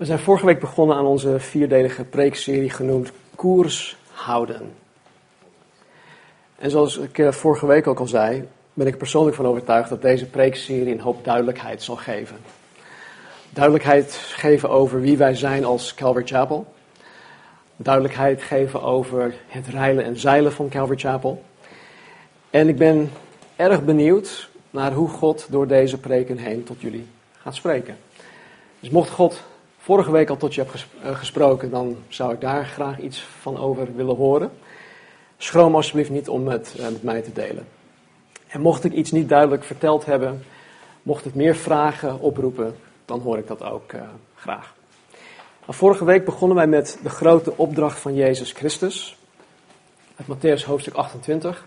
[0.00, 4.72] We zijn vorige week begonnen aan onze vierdelige preekserie genoemd Koers houden.
[6.58, 10.02] En zoals ik eh, vorige week ook al zei, ben ik persoonlijk van overtuigd dat
[10.02, 12.36] deze preekserie een hoop duidelijkheid zal geven.
[13.50, 16.72] Duidelijkheid geven over wie wij zijn als Calvary Chapel.
[17.76, 21.42] Duidelijkheid geven over het reilen en zeilen van Calvary Chapel.
[22.50, 23.10] En ik ben
[23.56, 27.06] erg benieuwd naar hoe God door deze preken heen tot jullie
[27.38, 27.96] gaat spreken.
[28.80, 29.42] Dus mocht God
[29.80, 33.58] vorige week al tot je hebt eh, gesproken, dan zou ik daar graag iets van
[33.58, 34.50] over willen horen.
[35.36, 37.66] Schroom alsjeblieft niet om het eh, met mij te delen.
[38.46, 40.44] En mocht ik iets niet duidelijk verteld hebben,
[41.02, 44.00] mocht ik meer vragen oproepen, dan hoor ik dat ook uh,
[44.34, 44.74] graag.
[45.60, 49.16] Nou, vorige week begonnen wij met de grote opdracht van Jezus Christus.
[50.16, 51.66] Uit Matthäus hoofdstuk 28.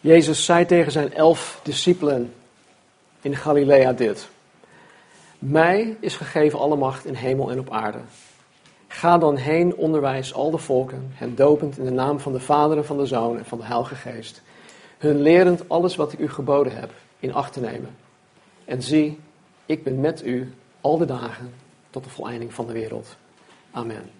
[0.00, 2.34] Jezus zei tegen zijn elf discipelen
[3.20, 4.28] in Galilea dit.
[5.38, 7.98] Mij is gegeven alle macht in hemel en op aarde.
[8.88, 12.76] Ga dan heen, onderwijs al de volken, hen dopend in de naam van de Vader
[12.76, 14.42] en van de Zoon en van de Heilige Geest.
[14.98, 17.96] Hun lerend alles wat ik u geboden heb in acht te nemen.
[18.64, 19.18] En zie,
[19.66, 21.54] ik ben met u al de dagen
[21.90, 23.16] tot de voleinding van de wereld.
[23.70, 24.10] Amen.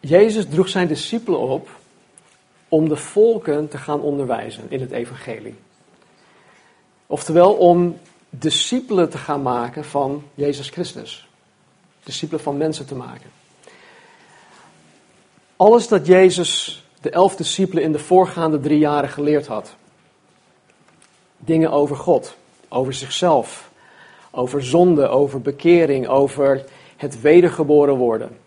[0.00, 1.68] Jezus droeg zijn discipelen op
[2.68, 5.54] om de volken te gaan onderwijzen in het evangelie.
[7.06, 7.98] Oftewel om
[8.30, 11.28] discipelen te gaan maken van Jezus Christus.
[12.02, 13.30] Discipelen van mensen te maken.
[15.56, 19.74] Alles dat Jezus de elf discipelen in de voorgaande drie jaren geleerd had.
[21.36, 22.36] Dingen over God,
[22.68, 23.70] over zichzelf,
[24.30, 26.64] over zonde, over bekering, over
[26.96, 28.38] het wedergeboren worden.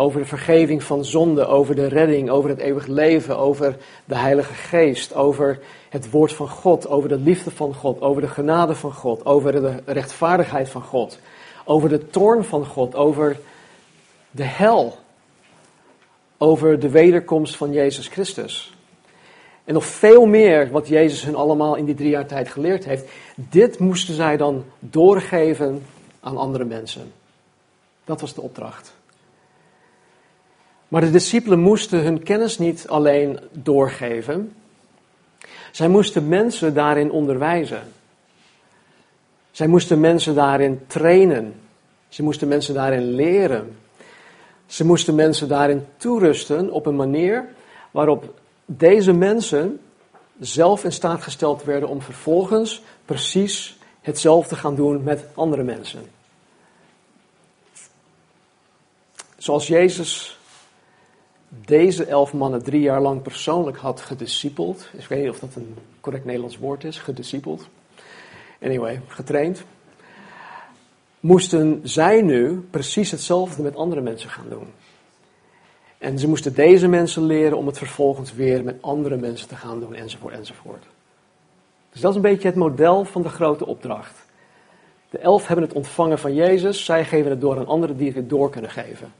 [0.00, 4.54] Over de vergeving van zonde, over de redding, over het eeuwig leven, over de Heilige
[4.54, 8.92] Geest, over het woord van God, over de liefde van God, over de genade van
[8.92, 11.18] God, over de rechtvaardigheid van God,
[11.64, 13.40] over de toorn van God, over
[14.30, 14.98] de hel,
[16.38, 18.74] over de wederkomst van Jezus Christus.
[19.64, 23.10] En nog veel meer wat Jezus hun allemaal in die drie jaar tijd geleerd heeft.
[23.34, 25.86] Dit moesten zij dan doorgeven
[26.20, 27.12] aan andere mensen.
[28.04, 28.98] Dat was de opdracht.
[30.90, 34.52] Maar de discipelen moesten hun kennis niet alleen doorgeven,
[35.70, 37.82] zij moesten mensen daarin onderwijzen.
[39.50, 41.54] Zij moesten mensen daarin trainen.
[42.08, 43.76] Ze moesten mensen daarin leren.
[44.66, 47.48] Ze moesten mensen daarin toerusten op een manier
[47.90, 48.34] waarop
[48.64, 49.80] deze mensen
[50.40, 56.02] zelf in staat gesteld werden om vervolgens precies hetzelfde te gaan doen met andere mensen.
[59.36, 60.39] Zoals Jezus
[61.50, 64.88] deze elf mannen drie jaar lang persoonlijk had gediscipeld.
[64.92, 67.68] Ik weet niet of dat een correct Nederlands woord is, gediscipeld.
[68.62, 69.64] Anyway, getraind.
[71.20, 74.66] Moesten zij nu precies hetzelfde met andere mensen gaan doen.
[75.98, 79.80] En ze moesten deze mensen leren om het vervolgens weer met andere mensen te gaan
[79.80, 80.84] doen, enzovoort, enzovoort.
[81.92, 84.24] Dus dat is een beetje het model van de grote opdracht.
[85.10, 88.28] De elf hebben het ontvangen van Jezus, zij geven het door aan anderen die het
[88.28, 89.12] door kunnen geven.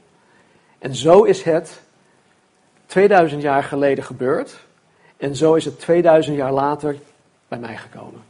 [0.79, 1.83] En zo is het
[2.91, 4.59] 2000 jaar geleden gebeurd.
[5.17, 6.97] En zo is het 2000 jaar later
[7.49, 8.23] bij mij gekomen.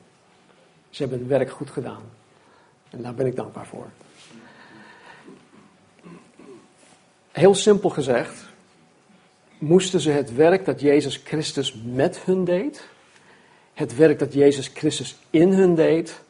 [0.90, 2.02] Ze hebben het werk goed gedaan.
[2.90, 3.86] En daar ben ik dankbaar voor.
[7.30, 8.44] Heel simpel gezegd,
[9.58, 12.88] moesten ze het werk dat Jezus Christus met hun deed,
[13.74, 16.20] het werk dat Jezus Christus in hun deed,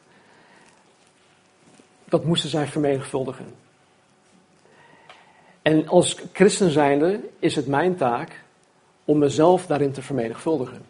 [2.05, 3.60] dat moesten zij vermenigvuldigen.
[5.61, 8.43] En als christen zijnde is het mijn taak
[9.05, 10.81] om mezelf daarin te vermenigvuldigen.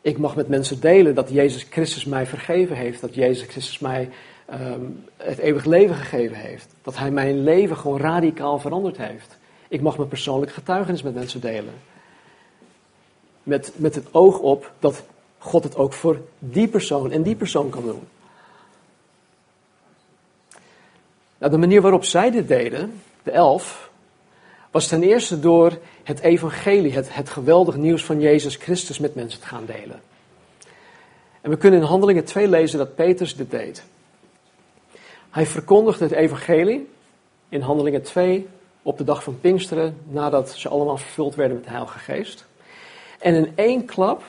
[0.00, 4.10] Ik mag met mensen delen dat Jezus Christus mij vergeven heeft, dat Jezus Christus mij
[4.52, 9.38] um, het eeuwig leven gegeven heeft, dat Hij mijn leven gewoon radicaal veranderd heeft.
[9.68, 11.74] Ik mag mijn persoonlijk getuigenis met mensen delen.
[13.42, 15.04] Met, met het oog op dat
[15.38, 18.02] God het ook voor die persoon en die persoon kan doen.
[21.38, 23.90] Nou, de manier waarop zij dit deden, de elf,
[24.70, 29.40] was ten eerste door het evangelie, het, het geweldig nieuws van Jezus Christus met mensen
[29.40, 30.00] te gaan delen.
[31.40, 33.84] En we kunnen in Handelingen 2 lezen dat Petrus dit deed.
[35.30, 36.88] Hij verkondigde het evangelie
[37.48, 38.48] in Handelingen 2
[38.82, 42.46] op de dag van Pinksteren, nadat ze allemaal vervuld werden met de Heilige Geest.
[43.18, 44.22] En in één klap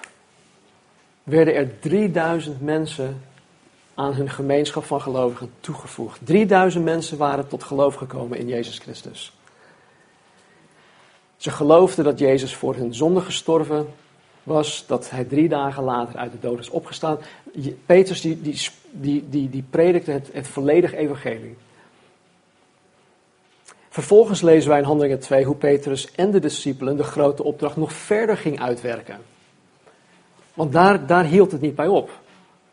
[1.23, 3.21] werden er 3000 mensen
[3.95, 6.19] aan hun gemeenschap van gelovigen toegevoegd.
[6.23, 9.33] 3000 mensen waren tot geloof gekomen in Jezus Christus.
[11.37, 13.87] Ze geloofden dat Jezus voor hun zonde gestorven
[14.43, 17.17] was dat hij drie dagen later uit de dood is opgestaan.
[17.85, 21.55] Petrus die, die, die, die, die predikte het, het volledige evangelie.
[23.89, 27.93] Vervolgens lezen wij in Handelingen 2 hoe Petrus en de discipelen de grote opdracht nog
[27.93, 29.17] verder ging uitwerken.
[30.53, 32.09] Want daar, daar hield het niet bij op.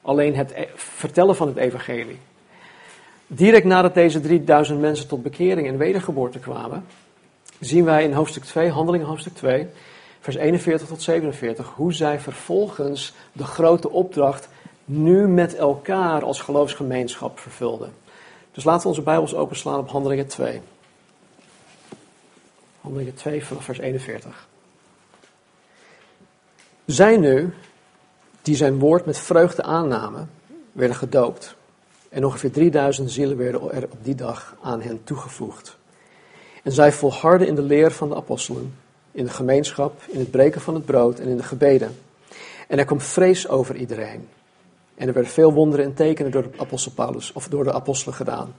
[0.02, 2.18] Alleen het e- vertellen van het evangelie.
[3.26, 6.84] Direct nadat deze 3000 mensen tot bekering en wedergeboorte kwamen,
[7.60, 9.66] zien wij in hoofdstuk 2, Handelingen hoofdstuk 2,
[10.20, 14.48] vers 41 tot 47, hoe zij vervolgens de grote opdracht
[14.84, 17.92] nu met elkaar als geloofsgemeenschap vervulden.
[18.52, 20.60] Dus laten we onze Bijbels openslaan op Handelingen 2.
[22.80, 24.48] Handelingen 2 vanaf vers 41.
[26.84, 27.54] Zij nu,
[28.42, 30.30] die zijn woord met vreugde aannamen,
[30.72, 31.56] werden gedoopt.
[32.08, 35.76] En ongeveer 3000 zielen werden er op die dag aan hen toegevoegd.
[36.62, 38.74] En zij volharden in de leer van de apostelen,
[39.12, 41.96] in de gemeenschap, in het breken van het brood en in de gebeden.
[42.68, 44.28] En er kwam vrees over iedereen.
[44.94, 48.14] En er werden veel wonderen en tekenen door de apostel Paulus, of door de apostelen
[48.14, 48.54] gedaan.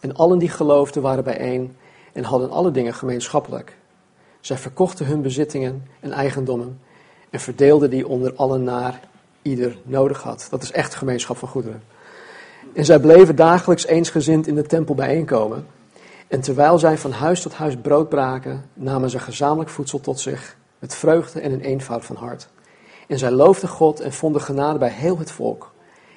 [0.00, 1.76] En allen die geloofden waren bijeen
[2.12, 3.76] en hadden alle dingen gemeenschappelijk.
[4.40, 6.80] Zij verkochten hun bezittingen en eigendommen
[7.34, 9.00] en verdeelden die onder allen naar
[9.42, 10.46] ieder nodig had.
[10.50, 11.82] Dat is echt gemeenschap van goederen.
[12.72, 15.66] En zij bleven dagelijks eensgezind in de tempel bijeenkomen.
[16.28, 20.56] En terwijl zij van huis tot huis brood braken, namen ze gezamenlijk voedsel tot zich,
[20.78, 22.48] met vreugde en een eenvoud van hart.
[23.06, 25.72] En zij loofden God en vonden genade bij heel het volk.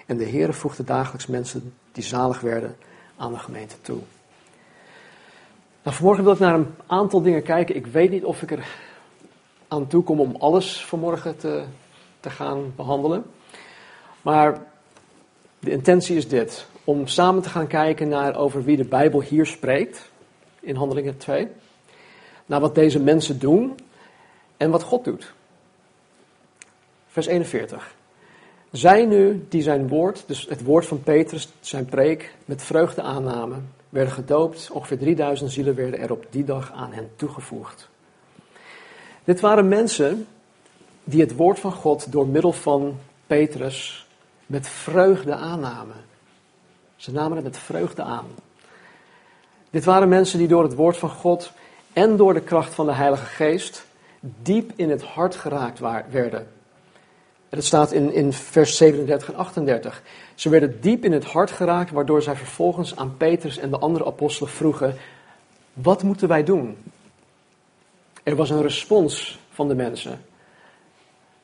[0.05, 2.75] En de Heere voegde dagelijks mensen die zalig werden
[3.17, 3.99] aan de gemeente toe.
[5.83, 7.75] Nou, vanmorgen wil ik naar een aantal dingen kijken.
[7.75, 8.67] Ik weet niet of ik er
[9.67, 11.63] aan toe kom om alles vanmorgen te,
[12.19, 13.25] te gaan behandelen.
[14.21, 14.65] Maar
[15.59, 19.45] de intentie is dit: om samen te gaan kijken naar over wie de Bijbel hier
[19.45, 20.11] spreekt,
[20.59, 21.47] in Handelingen 2.
[22.45, 23.75] Naar wat deze mensen doen
[24.57, 25.33] en wat God doet.
[27.07, 27.95] Vers 41.
[28.71, 33.71] Zij nu die zijn woord, dus het woord van Petrus, zijn preek, met vreugde aannamen,
[33.89, 34.69] werden gedoopt.
[34.71, 37.89] Ongeveer 3000 zielen werden er op die dag aan hen toegevoegd.
[39.27, 40.27] Dit waren mensen
[41.03, 44.07] die het woord van God door middel van Petrus
[44.45, 45.95] met vreugde aannamen.
[46.95, 48.25] Ze namen het met vreugde aan.
[49.69, 51.51] Dit waren mensen die door het woord van God
[51.93, 53.85] en door de kracht van de Heilige Geest
[54.19, 55.79] diep in het hart geraakt
[56.09, 56.47] werden.
[57.49, 60.01] En het staat in, in vers 37 en 38.
[60.35, 64.05] Ze werden diep in het hart geraakt, waardoor zij vervolgens aan Petrus en de andere
[64.05, 64.95] apostelen vroegen:
[65.73, 66.77] Wat moeten wij doen?
[68.27, 70.21] Er was een respons van de mensen.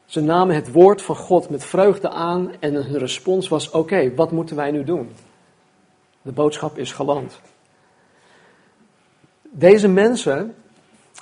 [0.06, 4.32] Ze namen het woord van God met vreugde aan en hun respons was: Oké, wat
[4.32, 5.12] moeten wij nu doen?
[6.22, 7.40] De boodschap is geland.
[9.42, 10.56] Deze mensen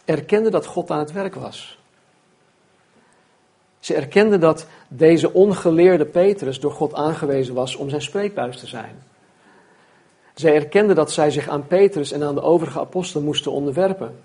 [0.06, 1.80] erkenden dat God aan het werk was.
[3.80, 9.04] Ze erkenden dat deze ongeleerde Petrus door God aangewezen was om zijn spreekbuis te zijn.
[10.34, 14.16] Zij erkenden dat zij zich aan Petrus en aan de overige apostelen moesten onderwerpen,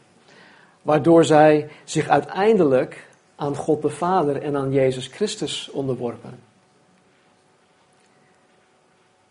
[0.86, 6.38] waardoor zij zich uiteindelijk aan God de Vader en aan Jezus Christus onderworpen.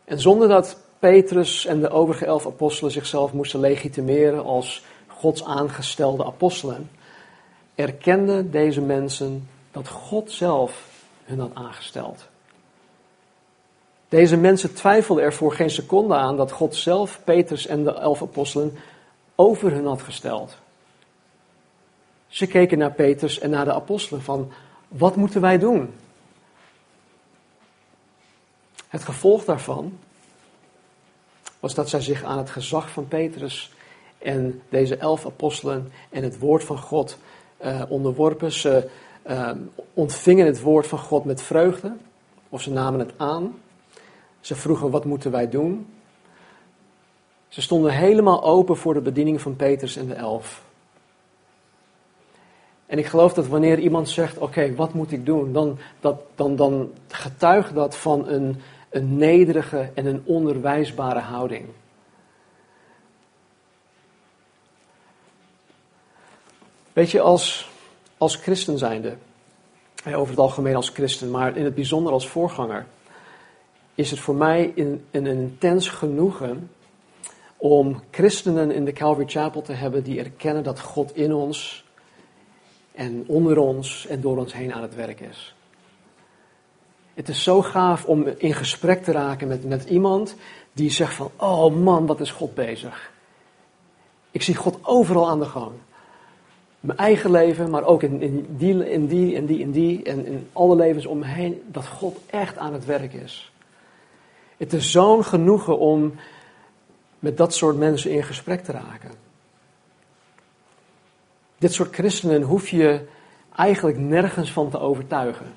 [0.05, 6.25] En zonder dat Petrus en de overige elf apostelen zichzelf moesten legitimeren als Gods aangestelde
[6.25, 6.89] apostelen,
[7.75, 10.89] erkenden deze mensen dat God zelf
[11.23, 12.27] hun had aangesteld.
[14.09, 18.21] Deze mensen twijfelden er voor geen seconde aan dat God zelf Petrus en de elf
[18.21, 18.77] apostelen
[19.35, 20.63] over hun had gesteld.
[22.35, 24.51] Ze keken naar Petrus en naar de apostelen van,
[24.87, 25.93] wat moeten wij doen?
[28.87, 29.97] Het gevolg daarvan
[31.59, 33.73] was dat zij zich aan het gezag van Petrus
[34.17, 37.17] en deze elf apostelen en het woord van God
[37.61, 38.51] uh, onderworpen.
[38.51, 38.89] Ze
[39.27, 39.51] uh,
[39.93, 41.95] ontvingen het woord van God met vreugde,
[42.49, 43.55] of ze namen het aan.
[44.39, 45.87] Ze vroegen, wat moeten wij doen?
[47.47, 50.63] Ze stonden helemaal open voor de bediening van Petrus en de elf.
[52.85, 55.53] En ik geloof dat wanneer iemand zegt, oké, wat moet ik doen?
[55.53, 61.65] Dan, dat, dan, dan getuigt dat van een, een nederige en een onderwijsbare houding.
[66.93, 67.69] Weet je, als,
[68.17, 69.15] als christen zijnde,
[70.05, 72.85] over het algemeen als christen, maar in het bijzonder als voorganger,
[73.95, 76.69] is het voor mij een, een intens genoegen
[77.57, 81.84] om christenen in de Calvary Chapel te hebben die erkennen dat God in ons
[82.95, 85.55] en onder ons en door ons heen aan het werk is.
[87.13, 90.35] Het is zo gaaf om in gesprek te raken met, met iemand
[90.73, 93.11] die zegt van, oh man, wat is God bezig.
[94.31, 95.71] Ik zie God overal aan de gang.
[96.79, 100.25] mijn eigen leven, maar ook in, in die, in die en die en die en
[100.25, 103.51] in alle levens om me heen, dat God echt aan het werk is.
[104.57, 106.13] Het is zo'n genoegen om
[107.19, 109.24] met dat soort mensen in gesprek te raken.
[111.65, 113.01] Dit soort christenen hoef je
[113.55, 115.53] eigenlijk nergens van te overtuigen.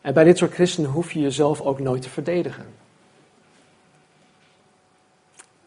[0.00, 2.66] En bij dit soort christenen hoef je jezelf ook nooit te verdedigen.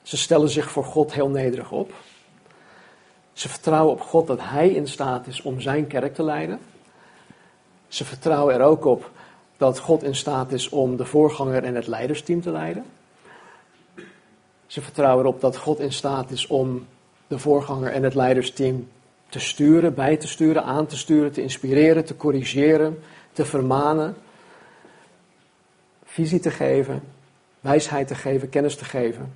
[0.01, 1.93] Ze stellen zich voor God heel nederig op.
[3.31, 6.59] Ze vertrouwen op God dat Hij in staat is om Zijn kerk te leiden.
[7.87, 9.11] Ze vertrouwen er ook op
[9.57, 12.85] dat God in staat is om de voorganger en het leidersteam te leiden.
[14.67, 16.87] Ze vertrouwen erop dat God in staat is om
[17.33, 18.87] de voorganger en het leidersteam
[19.29, 22.99] te sturen, bij te sturen, aan te sturen, te inspireren, te corrigeren,
[23.31, 24.15] te vermanen,
[26.05, 27.01] visie te geven,
[27.59, 29.33] wijsheid te geven, kennis te geven.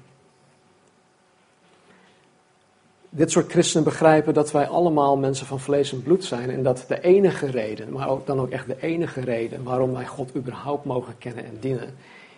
[3.10, 6.86] Dit soort christenen begrijpen dat wij allemaal mensen van vlees en bloed zijn en dat
[6.88, 10.86] de enige reden, maar ook dan ook echt de enige reden waarom wij God überhaupt
[10.86, 11.96] mogen kennen en dienen,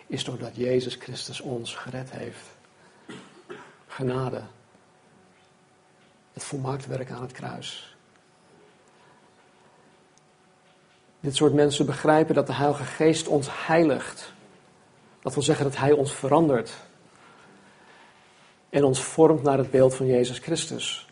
[0.08, 2.46] is doordat Jezus Christus ons gered heeft.
[3.88, 4.42] Genade.
[6.40, 7.96] Het volmaakt werk aan het kruis.
[11.20, 14.34] Dit soort mensen begrijpen dat de Heilige Geest ons heiligt.
[15.22, 16.72] Dat wil zeggen dat Hij ons verandert.
[18.70, 21.10] En ons vormt naar het beeld van Jezus Christus.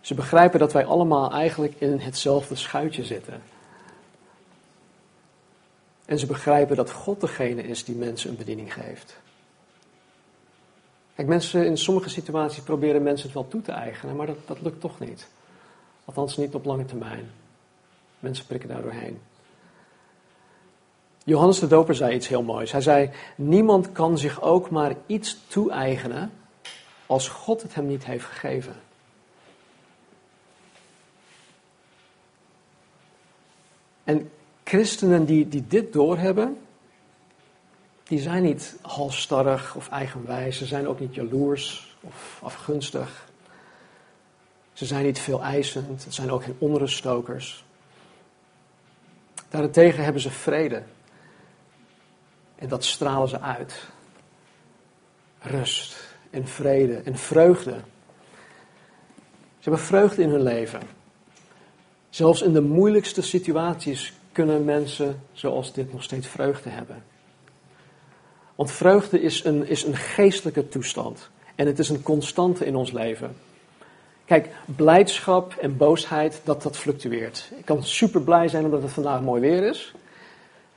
[0.00, 3.42] Ze begrijpen dat wij allemaal eigenlijk in hetzelfde schuitje zitten.
[6.04, 9.22] En ze begrijpen dat God degene is die mensen een bediening geeft.
[11.14, 14.60] Kijk, mensen in sommige situaties proberen mensen het wel toe te eigenen, maar dat, dat
[14.60, 15.28] lukt toch niet.
[16.04, 17.30] Althans niet op lange termijn.
[18.20, 19.20] Mensen prikken daar doorheen.
[21.24, 22.72] Johannes de Doper zei iets heel moois.
[22.72, 26.32] Hij zei: Niemand kan zich ook maar iets toe-eigenen
[27.06, 28.74] als God het hem niet heeft gegeven.
[34.04, 34.30] En
[34.64, 36.58] christenen die, die dit doorhebben,
[38.04, 40.58] die zijn niet halstarrig of eigenwijs.
[40.58, 43.28] Ze zijn ook niet jaloers of afgunstig.
[44.72, 46.04] Ze zijn niet veel eisend.
[46.04, 47.64] Het zijn ook geen onruststokers.
[49.48, 50.82] Daarentegen hebben ze vrede.
[52.54, 53.88] En dat stralen ze uit.
[55.38, 57.80] Rust en vrede en vreugde.
[59.58, 60.80] Ze hebben vreugde in hun leven.
[62.10, 67.13] Zelfs in de moeilijkste situaties kunnen mensen zoals dit nog steeds vreugde hebben.
[68.54, 71.28] Want vreugde is een, is een geestelijke toestand.
[71.54, 73.36] En het is een constante in ons leven.
[74.24, 77.50] Kijk, blijdschap en boosheid, dat, dat fluctueert.
[77.56, 79.94] Ik kan super blij zijn omdat het vandaag mooi weer is.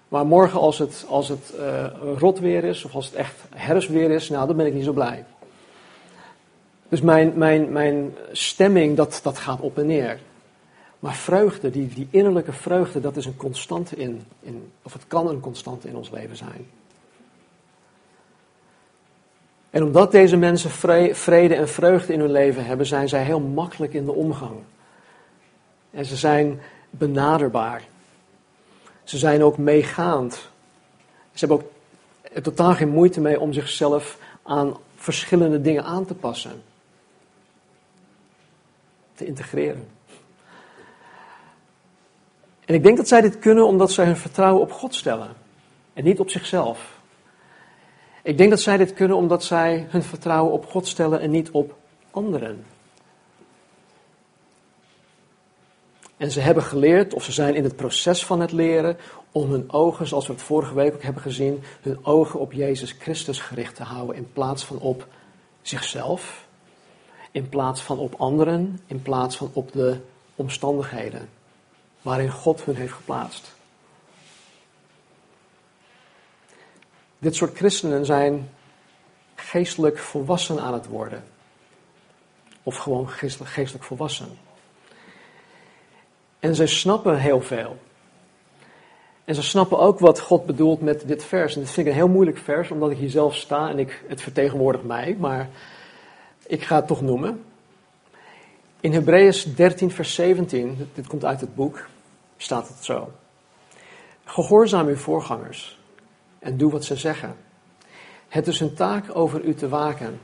[0.07, 1.86] Maar morgen als het, als het uh,
[2.17, 4.91] rot weer is, of als het echt herfstweer is, nou, dan ben ik niet zo
[4.91, 5.25] blij.
[6.89, 10.19] Dus mijn, mijn, mijn stemming, dat, dat gaat op en neer.
[11.00, 15.27] Maar vreugde, die, die innerlijke vreugde, dat is een constante in, in, of het kan
[15.27, 16.67] een constante in ons leven zijn.
[19.69, 20.71] En omdat deze mensen
[21.15, 24.55] vrede en vreugde in hun leven hebben, zijn zij heel makkelijk in de omgang.
[25.91, 27.83] En ze zijn benaderbaar.
[29.03, 30.33] Ze zijn ook meegaand.
[31.33, 31.71] Ze hebben ook
[32.43, 36.63] totaal geen moeite mee om zichzelf aan verschillende dingen aan te passen.
[39.15, 39.88] Te integreren.
[42.65, 45.29] En ik denk dat zij dit kunnen omdat zij hun vertrouwen op God stellen.
[45.93, 46.97] En niet op zichzelf.
[48.27, 51.51] Ik denk dat zij dit kunnen omdat zij hun vertrouwen op God stellen en niet
[51.51, 51.75] op
[52.12, 52.65] anderen.
[56.17, 58.98] En ze hebben geleerd, of ze zijn in het proces van het leren,
[59.31, 62.91] om hun ogen, zoals we het vorige week ook hebben gezien, hun ogen op Jezus
[62.91, 65.07] Christus gericht te houden in plaats van op
[65.62, 66.48] zichzelf,
[67.31, 69.98] in plaats van op anderen, in plaats van op de
[70.36, 71.29] omstandigheden
[72.01, 73.57] waarin God hun heeft geplaatst.
[77.19, 78.50] Dit soort christenen zijn
[79.36, 81.24] geestelijk volwassen aan het worden.
[82.63, 84.27] Of gewoon geestelijk, volwassen.
[86.39, 87.77] En zij snappen heel veel.
[89.25, 91.55] En ze snappen ook wat God bedoelt met dit vers.
[91.55, 94.03] En dit vind ik een heel moeilijk vers, omdat ik hier zelf sta en ik,
[94.07, 95.15] het vertegenwoordigt mij.
[95.19, 95.50] Maar
[96.45, 97.43] ik ga het toch noemen.
[98.79, 101.88] In Hebreeën 13, vers 17, dit komt uit het boek,
[102.38, 103.12] staat het zo.
[104.25, 105.79] Gehoorzaam uw voorgangers
[106.39, 107.36] en doe wat ze zeggen.
[108.27, 110.20] Het is hun taak over u te waken.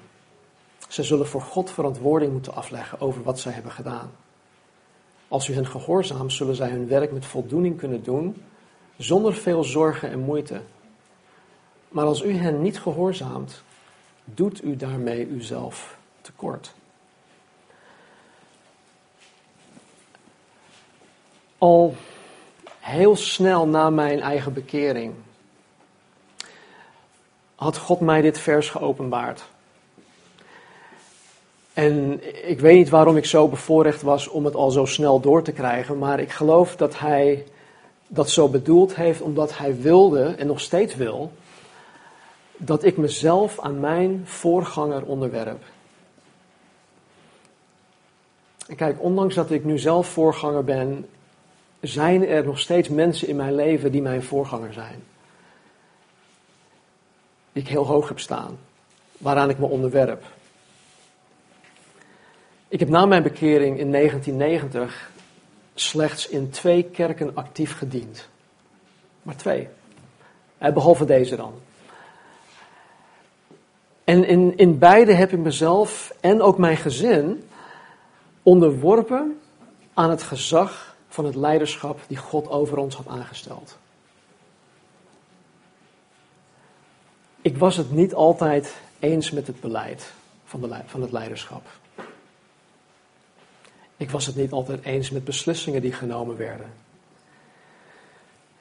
[0.88, 4.12] Ze zullen voor God verantwoording moeten afleggen over wat zij hebben gedaan.
[5.28, 8.44] Als u hen gehoorzaamt, zullen zij hun werk met voldoening kunnen doen,
[8.98, 10.62] zonder veel zorgen en moeite.
[11.90, 13.64] Maar als u hen niet gehoorzaamt,
[14.26, 16.74] doet u daarmee uzelf tekort.
[21.58, 21.96] Al
[22.80, 25.14] heel snel na mijn eigen bekering
[27.64, 29.44] had God mij dit vers geopenbaard.
[31.74, 35.44] En ik weet niet waarom ik zo bevoorrecht was om het al zo snel door
[35.44, 37.46] te krijgen, maar ik geloof dat hij
[38.08, 41.32] dat zo bedoeld heeft omdat hij wilde en nog steeds wil
[42.58, 45.64] dat ik mezelf aan mijn voorganger onderwerp.
[48.68, 51.06] En kijk, ondanks dat ik nu zelf voorganger ben,
[51.82, 55.04] zijn er nog steeds mensen in mijn leven die mijn voorganger zijn.
[57.54, 58.58] Die ik heel hoog heb staan,
[59.18, 60.24] waaraan ik me onderwerp.
[62.68, 65.12] Ik heb na mijn bekering in 1990
[65.76, 68.28] slechts in twee kerken actief gediend.
[69.22, 69.68] Maar twee.
[70.58, 71.54] Eh, behalve deze dan.
[74.04, 77.44] En in, in beide heb ik mezelf en ook mijn gezin
[78.44, 79.40] onderworpen
[79.94, 83.78] aan het gezag van het leiderschap die God over ons had aangesteld.
[87.44, 90.14] Ik was het niet altijd eens met het beleid
[90.46, 91.68] van, de, van het leiderschap.
[93.98, 96.74] Ik was het niet altijd eens met beslissingen die genomen werden.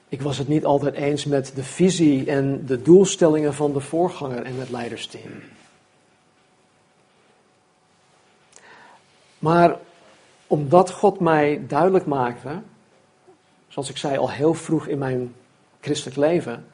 [0.08, 4.42] Ik was het niet altijd eens met de visie en de doelstellingen van de voorganger
[4.42, 5.32] en het leidersteam.
[9.38, 9.78] Maar
[10.46, 12.62] omdat God mij duidelijk maakte,
[13.68, 15.34] zoals ik zei al heel vroeg in mijn
[15.80, 16.66] christelijk leven,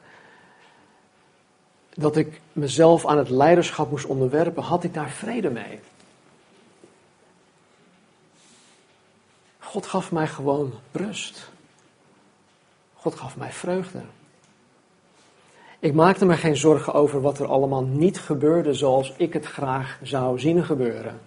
[1.93, 5.79] dat ik mezelf aan het leiderschap moest onderwerpen, had ik daar vrede mee.
[9.59, 11.49] God gaf mij gewoon rust.
[12.93, 14.01] God gaf mij vreugde.
[15.79, 19.99] Ik maakte me geen zorgen over wat er allemaal niet gebeurde zoals ik het graag
[20.03, 21.19] zou zien gebeuren.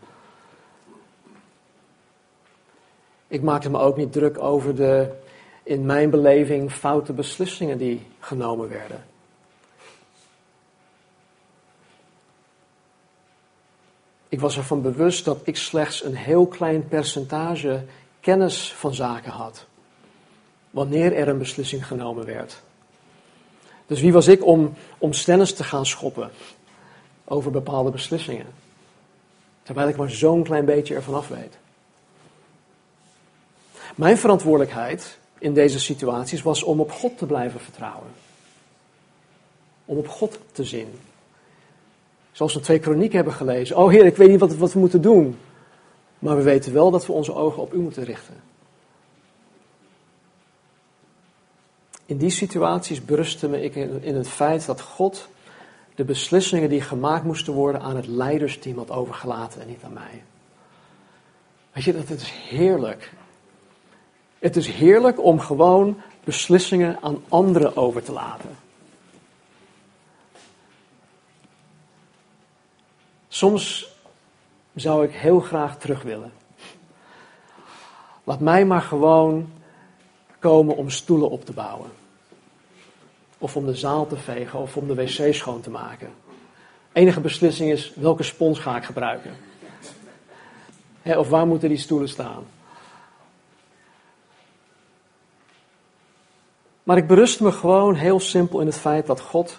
[3.27, 5.11] Ik maakte me ook niet druk over de,
[5.63, 9.05] in mijn beleving, foute beslissingen die genomen werden.
[14.33, 17.85] Ik was ervan bewust dat ik slechts een heel klein percentage
[18.21, 19.67] kennis van zaken had.
[20.71, 22.63] Wanneer er een beslissing genomen werd.
[23.87, 26.31] Dus wie was ik om, om te gaan schoppen
[27.25, 28.47] over bepaalde beslissingen?
[29.63, 31.59] Terwijl ik maar zo'n klein beetje ervan af weet.
[33.95, 38.11] Mijn verantwoordelijkheid in deze situaties was om op God te blijven vertrouwen.
[39.85, 40.99] Om op God te zien.
[42.33, 43.77] Zoals we twee kronieken hebben gelezen.
[43.77, 45.39] Oh Heer, ik weet niet wat, we moeten doen.
[46.19, 48.35] Maar we weten wel dat we onze ogen op u moeten richten.
[52.07, 55.29] In die situaties berustte me ik in het feit dat God
[55.95, 60.23] de beslissingen die gemaakt moesten worden aan het leidersteam had overgelaten en niet aan mij.
[61.73, 63.13] Weet je, dat het is heerlijk.
[64.39, 68.62] Het is heerlijk om gewoon beslissingen aan anderen over te laten.
[73.33, 73.89] Soms
[74.75, 76.33] zou ik heel graag terug willen.
[78.25, 79.53] Laat mij maar gewoon
[80.39, 81.91] komen om stoelen op te bouwen.
[83.39, 86.13] Of om de zaal te vegen of om de wc schoon te maken.
[86.93, 89.37] Enige beslissing is welke spons ga ik gebruiken.
[91.03, 92.45] of waar moeten die stoelen staan.
[96.83, 99.59] Maar ik berust me gewoon heel simpel in het feit dat God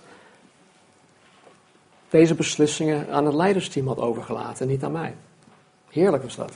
[2.14, 5.16] deze beslissingen aan het leidersteam had overgelaten en niet aan mij.
[5.90, 6.54] Heerlijk was dat.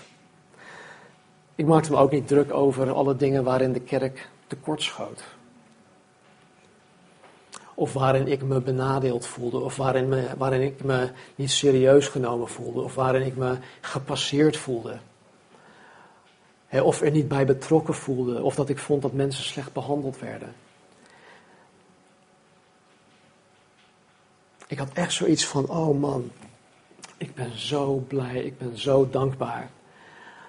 [1.55, 5.23] Ik maakte me ook niet druk over alle dingen waarin de kerk tekortschoot.
[7.73, 12.47] Of waarin ik me benadeeld voelde, of waarin, me, waarin ik me niet serieus genomen
[12.47, 14.97] voelde, of waarin ik me gepasseerd voelde.
[16.71, 20.53] of er niet bij betrokken voelde, of dat ik vond dat mensen slecht behandeld werden.
[24.67, 26.31] Ik had echt zoiets van, oh man,
[27.17, 29.69] ik ben zo blij, ik ben zo dankbaar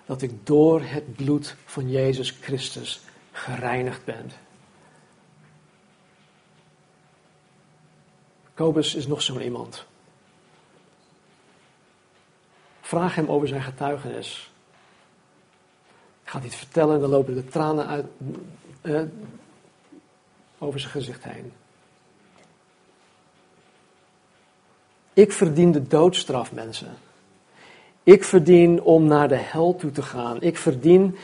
[0.07, 3.01] dat ik door het bloed van Jezus Christus
[3.33, 4.31] gereinigd ben.
[8.55, 9.87] Kobus is nog zo'n iemand.
[12.81, 14.51] Vraag hem over zijn getuigenis.
[16.23, 18.07] Ik ga het vertellen en dan lopen de tranen uit,
[18.81, 19.03] eh,
[20.59, 21.53] over zijn gezicht heen.
[25.19, 26.97] Ik verdien de doodstraf, mensen.
[28.03, 30.43] Ik verdien om naar de hel toe te gaan.
[30.43, 31.17] Ik verdien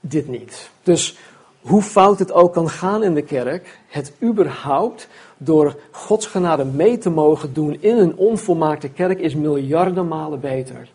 [0.00, 0.70] dit niet.
[0.82, 1.16] Dus
[1.60, 6.98] hoe fout het ook kan gaan in de kerk, het überhaupt door Gods genade mee
[6.98, 10.88] te mogen doen in een onvolmaakte kerk is miljarden malen beter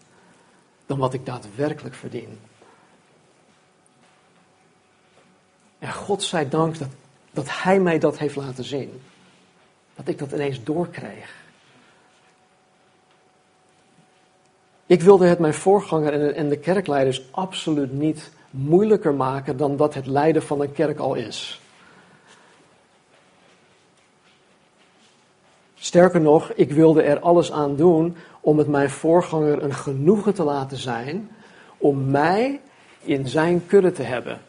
[0.86, 2.40] dan wat ik daadwerkelijk verdien.
[5.80, 6.90] En God zij dank dat,
[7.32, 9.02] dat Hij mij dat heeft laten zien.
[9.96, 11.46] Dat ik dat ineens doorkreeg.
[14.88, 20.06] Ik wilde het mijn voorganger en de, kerkleiders absoluut niet moeilijker maken dan dat het
[20.06, 21.62] leiden van een kerk al is.
[25.76, 30.44] Sterker nog, ik wilde er alles aan doen om het mijn voorganger een genoegen te
[30.44, 31.30] laten zijn
[31.78, 32.60] om mij
[33.02, 34.42] in zijn kudde te hebben.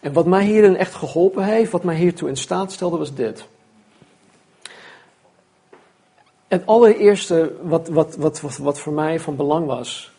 [0.00, 3.46] En wat mij hierin echt geholpen heeft, wat mij hiertoe in staat stelde, was dit.
[6.56, 10.12] Het allereerste wat, wat, wat, wat, voor mij van belang was,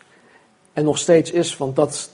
[0.72, 2.10] en nog steeds is, want dat,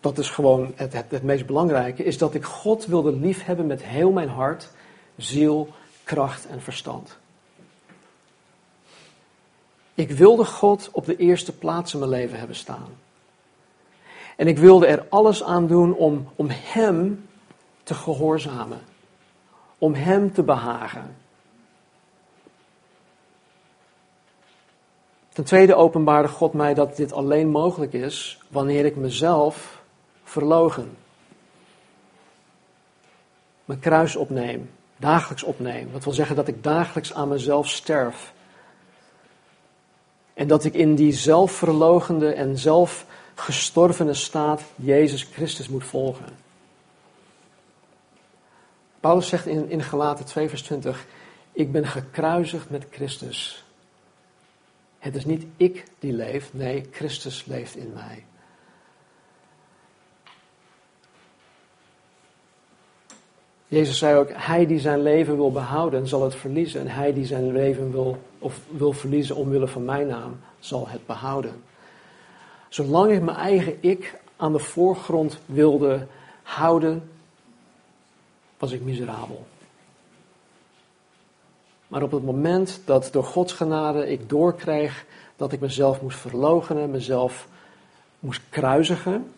[0.00, 3.82] dat is gewoon het, het, het meest belangrijke, is dat ik God wilde liefhebben met
[3.82, 4.70] heel mijn hart,
[5.16, 5.68] ziel,
[6.04, 7.16] kracht en verstand.
[9.94, 12.88] Ik wilde God op de eerste plaats in mijn leven hebben staan.
[14.36, 17.28] En ik wilde er alles aan doen om, om Hem
[17.82, 18.80] te gehoorzamen.
[19.78, 21.16] Om Hem te behagen.
[25.36, 29.82] Ten tweede openbaarde God mij dat dit alleen mogelijk is wanneer ik mezelf
[30.24, 30.96] verlogen.
[33.64, 35.92] Mijn kruis opneem, dagelijks opneem.
[35.92, 38.32] Dat wil zeggen dat ik dagelijks aan mezelf sterf.
[40.34, 46.36] En dat ik in die zelfverlogende en zelfgestorvene staat Jezus Christus moet volgen.
[49.00, 51.06] Paulus zegt in, in Galaten 2 vers 20,
[51.52, 53.65] ik ben gekruisigd met Christus.
[55.06, 58.24] Het is niet ik die leef, nee, Christus leeft in mij.
[63.68, 66.80] Jezus zei ook, hij die zijn leven wil behouden, zal het verliezen.
[66.80, 71.06] En hij die zijn leven wil, of wil verliezen omwille van mijn naam, zal het
[71.06, 71.62] behouden.
[72.68, 76.06] Zolang ik mijn eigen ik aan de voorgrond wilde
[76.42, 77.10] houden,
[78.58, 79.46] was ik miserabel.
[81.88, 85.04] Maar op het moment dat door Gods genade ik doorkreeg
[85.36, 87.48] dat ik mezelf moest verloochenen, mezelf
[88.18, 89.32] moest kruisigen,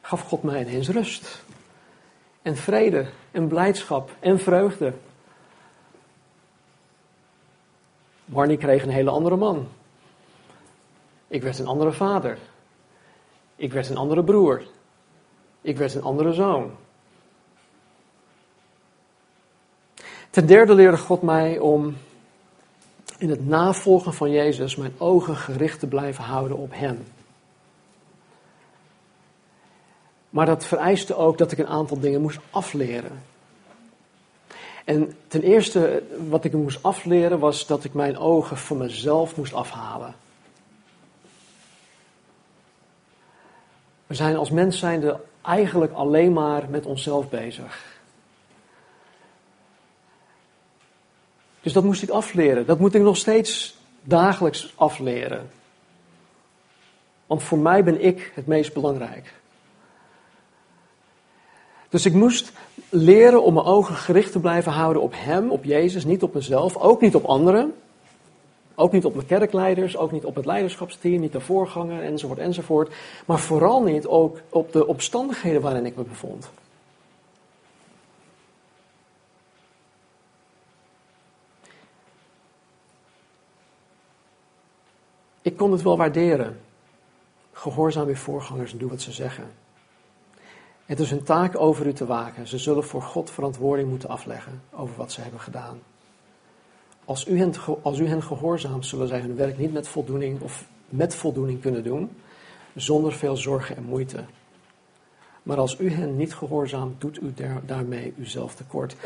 [0.00, 1.42] gaf God mij ineens rust.
[2.42, 4.92] En vrede en blijdschap en vreugde.
[8.24, 9.68] Barney kreeg een hele andere man.
[11.28, 12.38] Ik werd een andere vader.
[13.56, 14.62] Ik werd een andere broer.
[15.60, 16.70] Ik werd een andere zoon.
[20.32, 21.96] Ten derde leerde God mij om
[23.18, 27.04] in het navolgen van Jezus mijn ogen gericht te blijven houden op Hem.
[30.30, 33.22] Maar dat vereiste ook dat ik een aantal dingen moest afleren.
[34.84, 39.54] En ten eerste, wat ik moest afleren, was dat ik mijn ogen van mezelf moest
[39.54, 40.14] afhalen.
[44.06, 48.00] We zijn als mens zijnde eigenlijk alleen maar met onszelf bezig.
[51.62, 52.66] Dus dat moest ik afleren.
[52.66, 55.50] Dat moet ik nog steeds dagelijks afleren.
[57.26, 59.32] Want voor mij ben ik het meest belangrijk.
[61.88, 62.52] Dus ik moest
[62.88, 66.76] leren om mijn ogen gericht te blijven houden op Hem, op Jezus, niet op mezelf,
[66.76, 67.74] ook niet op anderen.
[68.74, 72.94] Ook niet op mijn kerkleiders, ook niet op het leiderschapsteam, niet de voorganger, enzovoort, enzovoort.
[73.26, 76.50] Maar vooral niet ook op de omstandigheden waarin ik me bevond.
[85.52, 86.60] Ik kon het wel waarderen.
[87.52, 89.44] Gehoorzaam uw voorgangers en doe wat ze zeggen.
[90.86, 92.46] Het is hun taak over u te waken.
[92.46, 95.78] Ze zullen voor God verantwoording moeten afleggen over wat ze hebben gedaan.
[97.04, 100.64] Als u, hen, als u hen gehoorzaamt, zullen zij hun werk niet met voldoening of
[100.88, 102.10] met voldoening kunnen doen,
[102.74, 104.24] zonder veel zorgen en moeite.
[105.42, 107.34] Maar als u hen niet gehoorzaamt, doet u
[107.66, 108.96] daarmee uzelf tekort.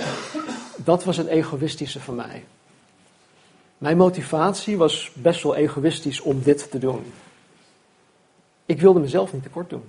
[0.77, 2.45] Dat was het egoïstische van mij.
[3.79, 7.12] Mijn motivatie was best wel egoïstisch om dit te doen.
[8.67, 9.85] Ik wilde mezelf niet tekort doen.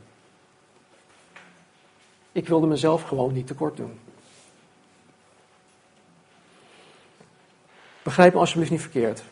[2.32, 4.00] Ik wilde mezelf gewoon niet tekort doen.
[8.04, 9.23] Begrijp me alsjeblieft niet verkeerd.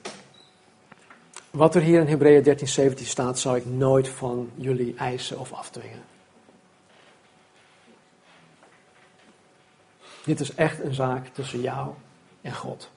[1.52, 5.54] Wat er hier in Hebreeën 13, 17 staat, zou ik nooit van jullie eisen of
[5.54, 6.04] afdwingen.
[10.24, 11.94] Dit is echt een zaak tussen jou
[12.41, 12.89] en God.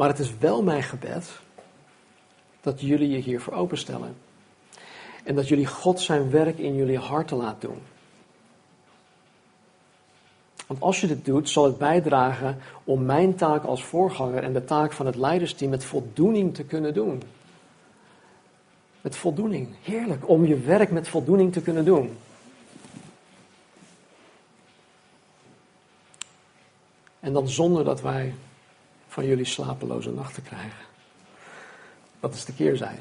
[0.00, 1.40] Maar het is wel mijn gebed
[2.60, 4.16] dat jullie je hiervoor openstellen.
[5.24, 7.78] En dat jullie God zijn werk in jullie harten laat doen.
[10.66, 14.64] Want als je dit doet, zal het bijdragen om mijn taak als voorganger en de
[14.64, 17.22] taak van het leidersteam met voldoening te kunnen doen.
[19.00, 19.68] Met voldoening.
[19.82, 22.18] Heerlijk om je werk met voldoening te kunnen doen.
[27.20, 28.34] En dan zonder dat wij
[29.10, 30.84] van jullie slapeloze nachten krijgen.
[32.20, 33.00] Dat is de keerzijde.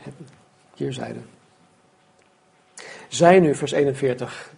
[0.75, 1.19] keerzijde.
[3.07, 4.51] Zij nu, vers 41,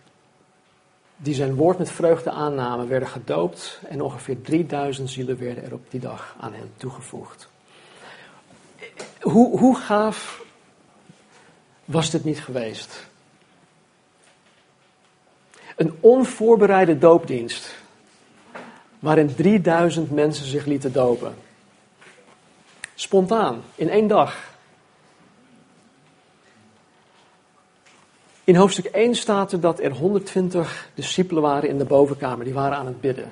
[1.15, 5.91] die zijn woord met vreugde aannamen, werden gedoopt en ongeveer 3000 zielen werden er op
[5.91, 7.49] die dag aan hen toegevoegd.
[9.21, 10.43] Hoe, hoe gaaf
[11.85, 13.09] was dit niet geweest?
[15.75, 17.80] Een onvoorbereide doopdienst,
[19.01, 21.33] waarin 3000 mensen zich lieten dopen.
[22.95, 24.49] Spontaan, in één dag.
[28.43, 32.77] In hoofdstuk 1 staat er dat er 120 discipelen waren in de bovenkamer, die waren
[32.77, 33.31] aan het bidden.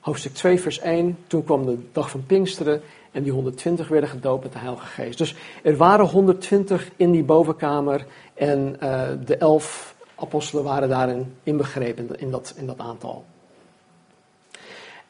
[0.00, 4.42] Hoofdstuk 2, vers 1, toen kwam de dag van Pinksteren en die 120 werden gedoopt
[4.42, 5.18] met de Heilige Geest.
[5.18, 12.20] Dus er waren 120 in die bovenkamer en uh, de elf apostelen waren daarin inbegrepen
[12.20, 13.24] in dat, in dat aantal.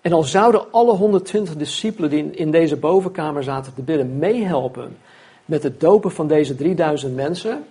[0.00, 4.96] En al zouden alle 120 discipelen die in deze bovenkamer zaten te bidden meehelpen
[5.44, 7.64] met het dopen van deze 3000 mensen,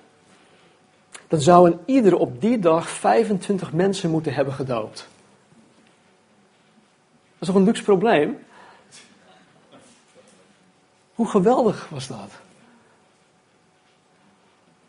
[1.28, 5.08] dan zouden ieder op die dag 25 mensen moeten hebben gedoopt.
[7.40, 8.38] Dat is toch een luxe probleem?
[11.14, 12.32] Hoe geweldig was dat?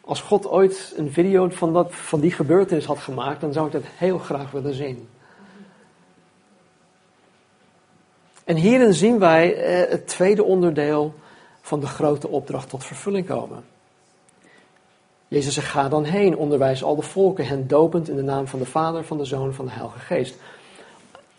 [0.00, 3.72] Als God ooit een video van, dat, van die gebeurtenis had gemaakt, dan zou ik
[3.72, 5.08] dat heel graag willen zien.
[8.50, 11.14] En hierin zien wij eh, het tweede onderdeel
[11.60, 13.64] van de grote opdracht tot vervulling komen.
[15.28, 18.58] Jezus zegt, ga dan heen, onderwijs al de volken, hen dopend in de naam van
[18.58, 20.36] de Vader, van de Zoon, van de Heilige Geest.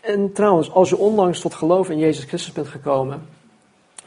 [0.00, 3.28] En trouwens, als je onlangs tot geloof in Jezus Christus bent gekomen,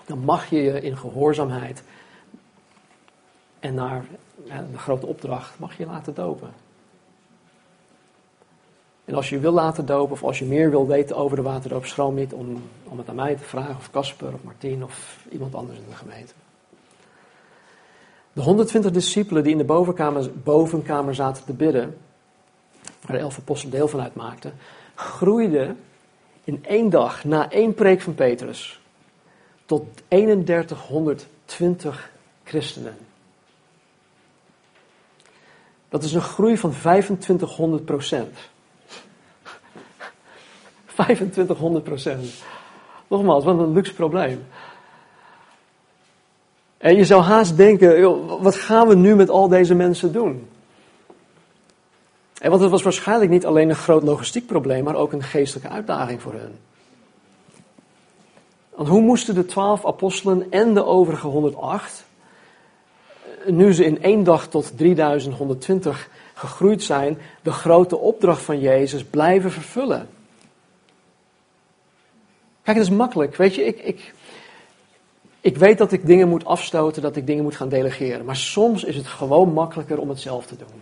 [0.06, 1.84] dan mag je je in gehoorzaamheid
[3.60, 4.06] en naar
[4.72, 6.65] de grote opdracht, mag je laten dopen.
[9.06, 11.86] En als je wil laten dopen, of als je meer wil weten over de waterdoop,
[11.86, 15.56] schroom niet om, om het aan mij te vragen, of Casper, of Martien, of iemand
[15.56, 16.34] anders in de gemeente.
[18.34, 21.98] De 120 discipelen die in de bovenkamer, bovenkamer zaten te bidden,
[23.02, 24.54] waar de elf apostelen deel van uitmaakten,
[24.96, 25.80] groeiden
[26.44, 28.82] in één dag, na één preek van Petrus,
[29.66, 32.12] tot 3120
[32.44, 32.98] christenen.
[35.90, 38.38] Dat is een groei van 2500 procent.
[40.96, 42.44] 2500 procent.
[43.08, 44.46] Nogmaals, wat een luxe probleem.
[46.78, 50.48] En je zou haast denken, wat gaan we nu met al deze mensen doen?
[52.40, 55.70] En want het was waarschijnlijk niet alleen een groot logistiek probleem, maar ook een geestelijke
[55.70, 56.60] uitdaging voor hen.
[58.76, 62.06] Want hoe moesten de twaalf apostelen en de overige 108,
[63.46, 69.52] nu ze in één dag tot 3120 gegroeid zijn, de grote opdracht van Jezus blijven
[69.52, 70.10] vervullen?
[72.66, 73.36] Kijk, het is makkelijk.
[73.36, 74.14] Weet je, ik, ik,
[75.42, 78.26] ik weet dat ik dingen moet afstoten, dat ik dingen moet gaan delegeren.
[78.26, 80.82] Maar soms is het gewoon makkelijker om het zelf te doen.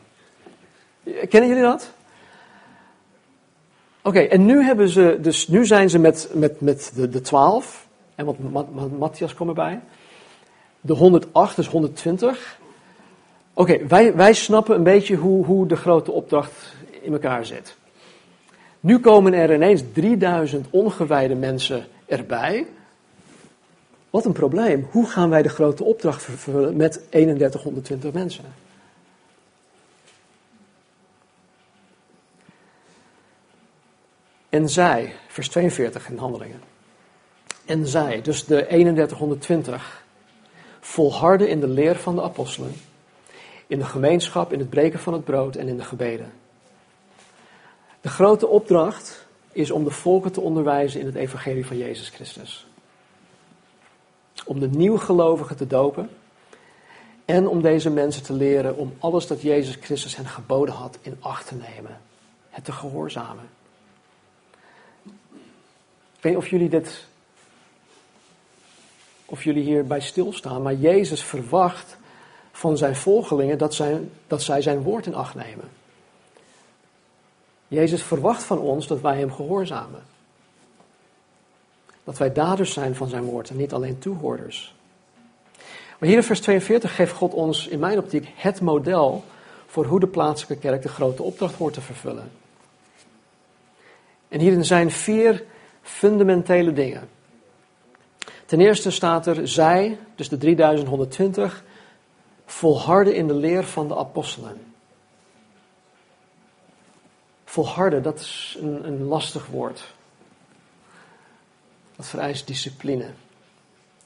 [1.30, 1.92] Kennen jullie dat?
[4.02, 7.88] Oké, en nu, hebben ze, dus nu zijn ze met, met, met de, de 12.
[8.16, 8.36] En wat
[8.98, 9.80] Matthias komt erbij.
[10.82, 12.60] De 108, dus 120.
[13.54, 17.76] Oké, wij, wij snappen een beetje hoe, hoe de grote opdracht in elkaar zit.
[18.84, 22.68] Nu komen er ineens 3000 ongewijde mensen erbij.
[24.10, 24.88] Wat een probleem.
[24.92, 28.44] Hoe gaan wij de grote opdracht vervullen met 3120 mensen?
[34.50, 36.62] En zij, vers 42 in handelingen.
[37.66, 40.06] En zij, dus de 3120,
[40.80, 42.74] volharden in de leer van de apostelen,
[43.68, 46.43] in de gemeenschap, in het breken van het brood en in de gebeden.
[48.04, 52.68] De grote opdracht is om de volken te onderwijzen in het evangelie van Jezus Christus
[54.46, 56.10] om de nieuwgelovigen te dopen
[57.26, 61.18] en om deze mensen te leren om alles dat Jezus Christus hen geboden had in
[61.20, 62.02] acht te nemen.
[62.50, 63.50] Het te gehoorzamen.
[66.16, 67.06] Ik weet niet of jullie dit,
[69.26, 71.98] of jullie hierbij stilstaan, maar Jezus verwacht
[72.52, 75.70] van zijn volgelingen dat, zijn, dat zij zijn woord in acht nemen.
[77.74, 80.04] Jezus verwacht van ons dat wij hem gehoorzamen.
[82.04, 84.76] Dat wij daders zijn van zijn woord en niet alleen toehoorders.
[86.00, 89.24] Maar hier in vers 42 geeft God ons in mijn optiek het model
[89.66, 92.32] voor hoe de plaatselijke kerk de grote opdracht hoort te vervullen.
[94.28, 95.44] En hierin zijn vier
[95.82, 97.10] fundamentele dingen.
[98.46, 101.64] Ten eerste staat er zij, dus de 3120,
[102.46, 104.73] volharden in de leer van de apostelen.
[107.54, 109.94] Volharden, dat is een, een lastig woord.
[111.96, 113.04] Dat vereist discipline.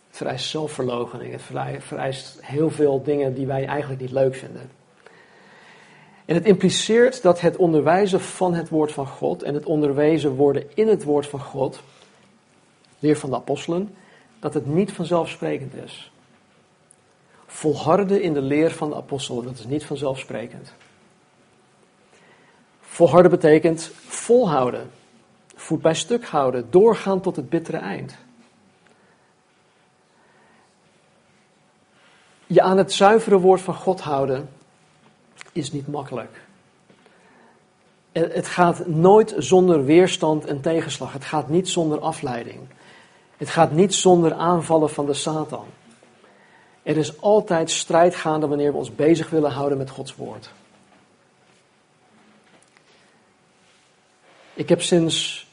[0.07, 1.31] Het vereist zelfverloochening.
[1.31, 1.41] Het
[1.83, 4.71] vereist heel veel dingen die wij eigenlijk niet leuk vinden.
[6.25, 10.63] En het impliceert dat het onderwijzen van het woord van God en het onderwezen worden
[10.73, 11.81] in het woord van God,
[12.99, 13.95] leer van de apostelen,
[14.39, 16.11] dat het niet vanzelfsprekend is.
[17.45, 20.73] Volharden in de leer van de apostelen, dat is niet vanzelfsprekend.
[22.97, 24.91] Volharden betekent volhouden,
[25.55, 28.15] voet bij stuk houden, doorgaan tot het bittere eind.
[32.47, 34.49] Je aan het zuivere woord van God houden
[35.51, 36.41] is niet makkelijk.
[38.11, 41.13] Het gaat nooit zonder weerstand en tegenslag.
[41.13, 42.59] Het gaat niet zonder afleiding.
[43.37, 45.65] Het gaat niet zonder aanvallen van de Satan.
[46.83, 50.49] Er is altijd strijd gaande wanneer we ons bezig willen houden met Gods woord.
[54.57, 55.47] Ik heb sinds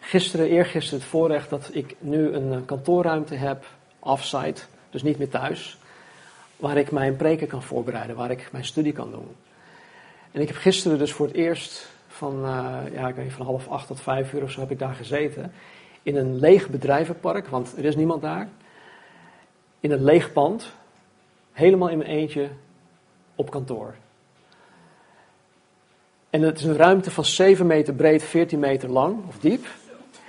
[0.00, 3.64] gisteren, eergisteren het voorrecht dat ik nu een kantoorruimte heb,
[3.98, 5.78] offsite, dus niet meer thuis,
[6.56, 9.28] waar ik mijn preken kan voorbereiden, waar ik mijn studie kan doen.
[10.32, 14.00] En ik heb gisteren dus voor het eerst van, uh, ja, van half acht tot
[14.00, 15.52] vijf uur of zo heb ik daar gezeten.
[16.02, 18.48] In een leeg bedrijvenpark, want er is niemand daar.
[19.80, 20.72] In een leeg pand.
[21.52, 22.48] Helemaal in mijn eentje
[23.34, 23.94] op kantoor.
[26.30, 29.66] En het is een ruimte van 7 meter breed, 14 meter lang of diep.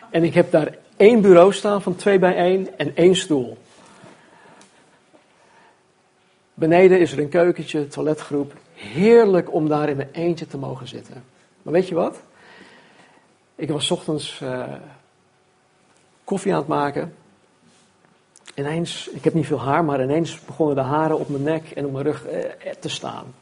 [0.09, 3.57] En ik heb daar één bureau staan van 2 bij 1 en één stoel.
[6.53, 8.53] Beneden is er een keukentje, toiletgroep.
[8.73, 11.23] Heerlijk om daar in mijn eentje te mogen zitten.
[11.61, 12.21] Maar weet je wat?
[13.55, 14.73] Ik was ochtends uh,
[16.23, 17.15] koffie aan het maken.
[18.55, 21.85] Ineens, ik heb niet veel haar, maar ineens begonnen de haren op mijn nek en
[21.85, 23.33] op mijn rug uh, te staan.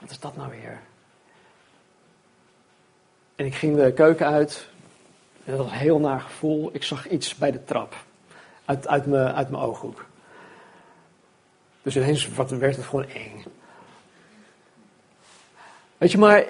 [0.00, 0.80] Wat is dat nou weer?
[3.36, 4.66] En ik ging de keuken uit.
[5.44, 6.70] En dat was een heel naar gevoel.
[6.72, 7.94] Ik zag iets bij de trap.
[8.64, 10.06] Uit, uit, mijn, uit mijn ooghoek.
[11.82, 13.44] Dus ineens werd het gewoon eng.
[15.98, 16.44] Weet je, maar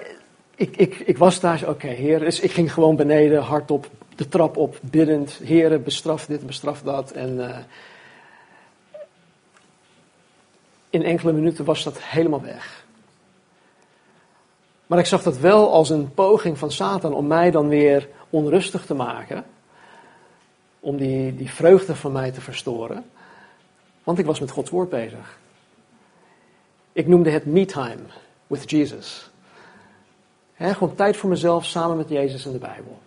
[0.55, 2.19] ik, ik, ik was daar, oké, okay, heer.
[2.19, 5.31] Dus ik ging gewoon beneden, hardop de trap op, biddend.
[5.31, 7.11] Heren, bestraf dit, bestraf dat.
[7.11, 7.57] En uh,
[10.89, 12.82] in enkele minuten was dat helemaal weg.
[14.87, 18.85] Maar ik zag dat wel als een poging van Satan om mij dan weer onrustig
[18.85, 19.45] te maken.
[20.79, 23.05] Om die, die vreugde van mij te verstoren.
[24.03, 25.39] Want ik was met Gods woord bezig.
[26.91, 28.01] Ik noemde het me time
[28.47, 29.29] with Jesus.
[30.53, 32.99] He, gewoon tijd voor mezelf samen met Jezus en de Bijbel.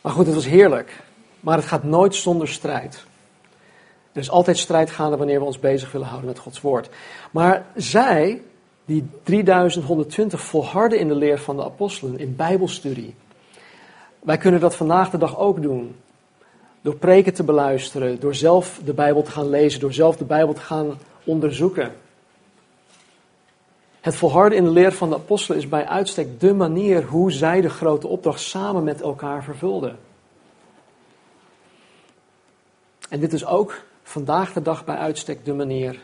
[0.00, 1.02] Maar goed, het was heerlijk.
[1.40, 3.04] Maar het gaat nooit zonder strijd.
[4.12, 6.88] Er is altijd strijd gaande wanneer we ons bezig willen houden met Gods woord.
[7.30, 8.42] Maar zij,
[8.86, 13.14] die 3120 volharden in de leer van de apostelen, in Bijbelstudie.
[14.18, 15.96] Wij kunnen dat vandaag de dag ook doen.
[16.80, 20.54] Door preken te beluisteren, door zelf de Bijbel te gaan lezen, door zelf de Bijbel
[20.54, 21.92] te gaan onderzoeken.
[24.00, 27.60] Het volharden in de leer van de apostelen is bij uitstek de manier hoe zij
[27.60, 29.98] de grote opdracht samen met elkaar vervulden.
[33.08, 36.00] En dit is ook vandaag de dag bij uitstek de manier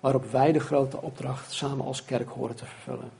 [0.00, 3.10] waarop wij de grote opdracht samen als kerk horen te vervullen.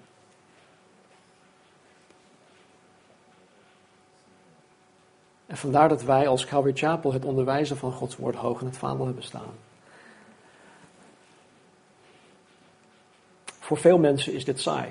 [5.47, 8.77] En vandaar dat wij als Calvary Chapel het onderwijzen van Gods woord hoog in het
[8.77, 9.55] vaandel hebben staan.
[13.45, 14.91] Voor veel mensen is dit saai.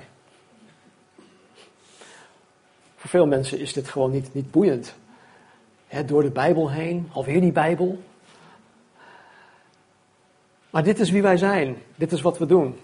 [2.96, 4.94] Voor veel mensen is dit gewoon niet, niet boeiend.
[6.06, 8.02] door de Bijbel heen, alweer die Bijbel.
[10.70, 11.76] Maar dit is wie wij zijn.
[11.94, 12.76] Dit is wat we doen.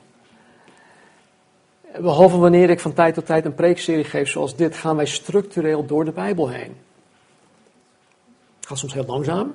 [2.00, 5.86] Behalve wanneer ik van tijd tot tijd een preekserie geef zoals dit, gaan wij structureel
[5.86, 6.76] door de Bijbel heen.
[8.56, 9.54] Het gaat soms heel langzaam.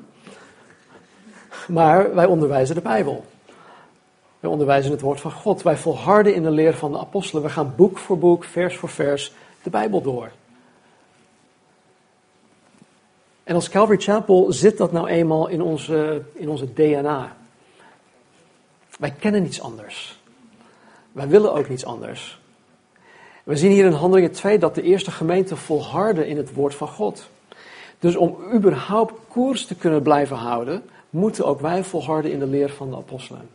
[1.68, 3.26] Maar wij onderwijzen de Bijbel.
[4.40, 5.62] Wij onderwijzen het woord van God.
[5.62, 7.44] Wij volharden in de leer van de apostelen.
[7.44, 9.34] We gaan boek voor boek, vers voor vers
[9.64, 10.32] de Bijbel door.
[13.44, 17.38] En als Calvary Chapel zit dat nou eenmaal in onze, in onze DNA.
[19.00, 20.20] Wij kennen niets anders.
[21.12, 22.40] Wij willen ook niets anders.
[23.44, 26.88] We zien hier in Handelingen 2 dat de eerste gemeente volharde in het woord van
[26.88, 27.30] God.
[28.00, 32.70] Dus om überhaupt koers te kunnen blijven houden, moeten ook wij volharden in de leer
[32.70, 33.50] van de apostelen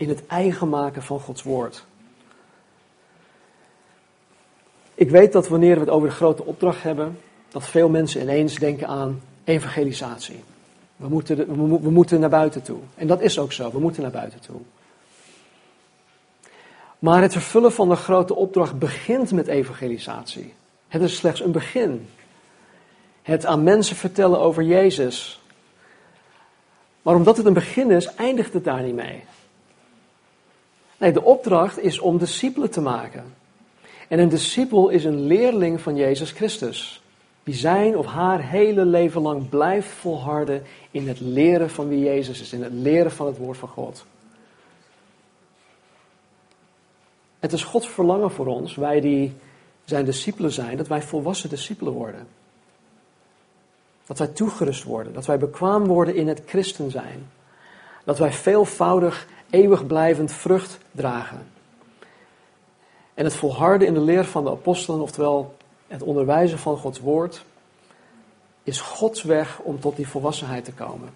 [0.00, 1.84] in het eigen maken van Gods woord.
[4.94, 7.18] Ik weet dat wanneer we het over de grote opdracht hebben,
[7.48, 10.44] dat veel mensen ineens denken aan evangelisatie.
[11.00, 11.36] We moeten,
[11.82, 12.78] we, moeten naar buiten toe.
[12.94, 14.60] En dat is ook zo, we moeten naar buiten toe.
[16.98, 20.54] Maar het vervullen van de grote opdracht begint met evangelisatie.
[20.88, 22.08] Het is slechts een begin.
[23.22, 25.40] Het aan mensen vertellen over Jezus.
[27.02, 29.24] Maar omdat het een begin is, eindigt het daar niet mee.
[30.96, 33.34] Nee, de opdracht is om discipelen te maken.
[34.08, 37.02] En een discipel is een leerling van Jezus Christus.
[37.42, 42.40] Die zijn of haar hele leven lang blijft volharden in het leren van wie Jezus
[42.40, 44.04] is, in het leren van het woord van God.
[47.38, 49.32] Het is Gods verlangen voor ons, wij die
[49.84, 52.26] zijn discipelen zijn, dat wij volwassen discipelen worden.
[54.06, 57.30] Dat wij toegerust worden, dat wij bekwaam worden in het christen zijn.
[58.04, 61.46] Dat wij veelvoudig, eeuwig blijvend vrucht dragen.
[63.14, 65.56] En het volharden in de leer van de apostelen, oftewel
[65.90, 67.44] het onderwijzen van Gods woord,
[68.62, 71.08] is Gods weg om tot die volwassenheid te komen.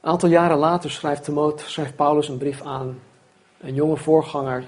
[0.00, 3.00] Een aantal jaren later schrijft, schrijft Paulus een brief aan
[3.60, 4.64] een jonge voorganger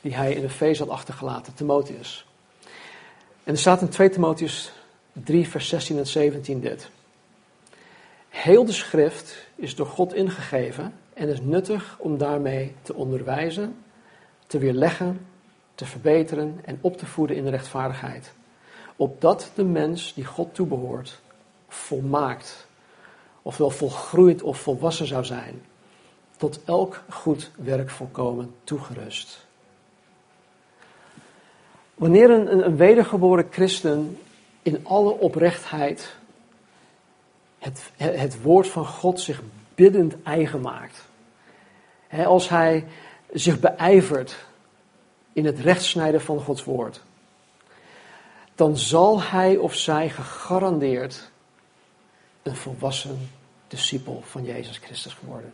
[0.00, 2.26] die hij in de feest had achtergelaten, Timotheus.
[3.44, 4.72] En er staat in 2 Timotheus
[5.12, 6.90] 3, vers 16 en 17 dit.
[8.28, 13.76] Heel de schrift is door God ingegeven en is nuttig om daarmee te onderwijzen,
[14.46, 15.26] te weerleggen,
[15.74, 18.32] te verbeteren en op te voeden in de rechtvaardigheid.
[18.96, 21.20] Opdat de mens die God toebehoort
[21.68, 22.66] volmaakt,
[23.42, 25.62] ofwel volgroeid of volwassen zou zijn,
[26.36, 29.46] tot elk goed werk volkomen toegerust.
[31.94, 34.18] Wanneer een, een wedergeboren christen
[34.62, 36.16] in alle oprechtheid
[37.58, 39.42] het, het woord van God zich
[39.74, 41.08] biddend eigen maakt.
[42.24, 42.84] als hij
[43.32, 44.36] zich beijvert
[45.32, 47.02] in het rechtsnijden van Gods woord.
[48.54, 51.30] Dan zal hij of zij gegarandeerd
[52.42, 53.30] een volwassen
[53.68, 55.52] discipel van Jezus Christus worden.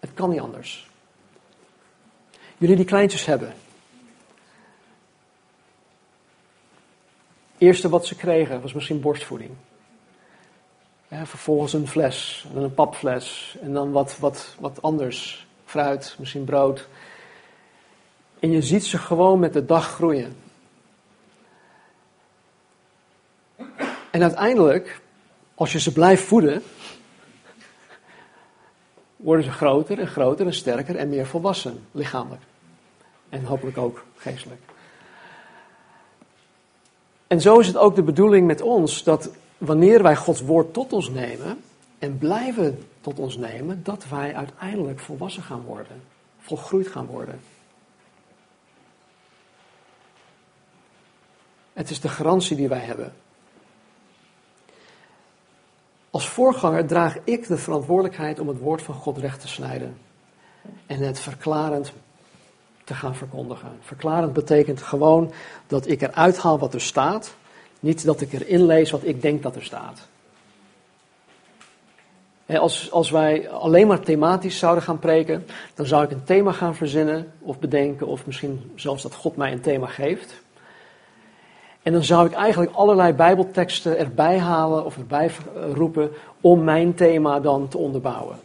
[0.00, 0.90] Het kan niet anders.
[2.58, 3.54] Jullie die kleintjes hebben.
[7.58, 9.50] Eerste wat ze kregen was misschien borstvoeding.
[11.08, 15.46] Ja, vervolgens een fles, en een papfles en dan wat, wat, wat anders.
[15.64, 16.88] Fruit, misschien brood.
[18.46, 20.36] En je ziet ze gewoon met de dag groeien.
[24.10, 25.00] En uiteindelijk,
[25.54, 26.62] als je ze blijft voeden,
[29.16, 32.42] worden ze groter en groter en sterker en meer volwassen, lichamelijk.
[33.28, 34.60] En hopelijk ook geestelijk.
[37.26, 40.92] En zo is het ook de bedoeling met ons dat wanneer wij Gods woord tot
[40.92, 41.58] ons nemen
[41.98, 46.02] en blijven tot ons nemen, dat wij uiteindelijk volwassen gaan worden,
[46.38, 47.40] volgroeid gaan worden.
[51.76, 53.12] Het is de garantie die wij hebben.
[56.10, 59.98] Als voorganger draag ik de verantwoordelijkheid om het woord van God recht te snijden
[60.86, 61.92] en het verklarend
[62.84, 63.78] te gaan verkondigen.
[63.80, 65.32] Verklarend betekent gewoon
[65.66, 67.34] dat ik eruit haal wat er staat,
[67.80, 70.08] niet dat ik erin lees wat ik denk dat er staat.
[72.46, 76.74] Als, als wij alleen maar thematisch zouden gaan preken, dan zou ik een thema gaan
[76.74, 80.44] verzinnen of bedenken, of misschien zelfs dat God mij een thema geeft.
[81.86, 85.30] En dan zou ik eigenlijk allerlei Bijbelteksten erbij halen of erbij
[85.72, 86.10] roepen
[86.40, 88.38] om mijn thema dan te onderbouwen.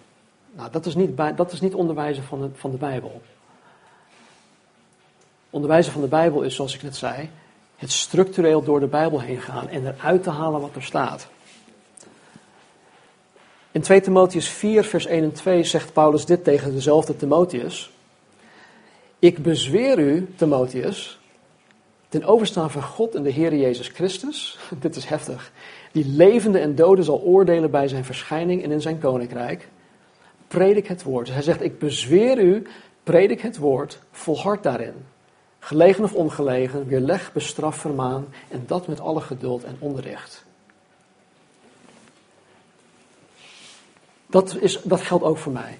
[0.52, 3.22] Nou, dat is niet, dat is niet onderwijzen van de, van de Bijbel.
[5.50, 7.30] Onderwijzen van de Bijbel is, zoals ik net zei,
[7.76, 11.28] het structureel door de Bijbel heen gaan en eruit te halen wat er staat.
[13.72, 17.92] In 2 Timotheus 4, vers 1 en 2 zegt Paulus dit tegen dezelfde Timotheus.
[19.20, 21.21] Ik bezweer u, Timotheus,
[22.12, 25.52] ten overstaan van God en de Heer Jezus Christus, dit is heftig,
[25.92, 29.70] die levende en doden zal oordelen bij zijn verschijning en in zijn koninkrijk.
[30.48, 31.32] Predik het woord.
[31.32, 32.68] hij zegt, ik bezweer u,
[33.04, 34.94] predik het woord, volhard daarin.
[35.60, 40.44] Gelegen of ongelegen, weerleg, bestraf, vermaan en dat met alle geduld en onderricht.
[44.28, 45.80] Dat, is, dat geldt ook voor mij.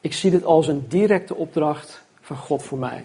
[0.00, 3.04] Ik zie dit als een directe opdracht van God voor mij.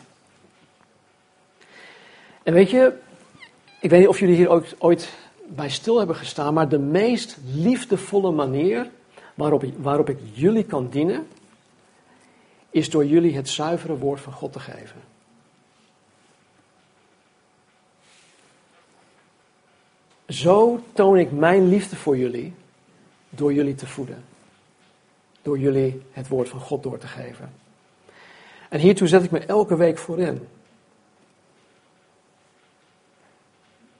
[2.46, 2.94] En weet je,
[3.82, 5.10] ik weet niet of jullie hier ooit, ooit
[5.48, 8.90] bij stil hebben gestaan, maar de meest liefdevolle manier
[9.34, 11.28] waarop, waarop ik jullie kan dienen,
[12.70, 15.02] is door jullie het zuivere woord van God te geven.
[20.28, 22.54] Zo toon ik mijn liefde voor jullie
[23.30, 24.24] door jullie te voeden.
[25.42, 27.54] Door jullie het woord van God door te geven.
[28.70, 30.48] En hiertoe zet ik me elke week voor in.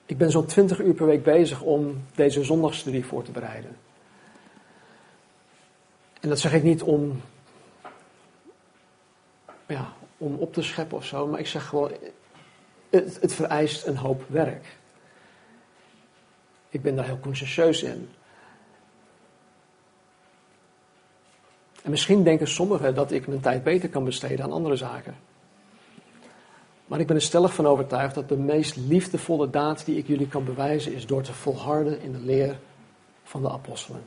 [0.06, 3.76] Ik ben zo'n 20 uur per week bezig om deze zondagstudie voor te bereiden.
[6.20, 7.20] En dat zeg ik niet om,
[9.66, 11.90] ja, om op te scheppen of zo, maar ik zeg gewoon,
[12.90, 14.76] het, het vereist een hoop werk.
[16.68, 18.08] Ik ben daar heel consciëntieus in.
[21.82, 25.16] En misschien denken sommigen dat ik mijn tijd beter kan besteden aan andere zaken.
[26.86, 30.28] Maar ik ben er stellig van overtuigd dat de meest liefdevolle daad die ik jullie
[30.28, 32.58] kan bewijzen is door te volharden in de leer
[33.24, 34.02] van de apostelen.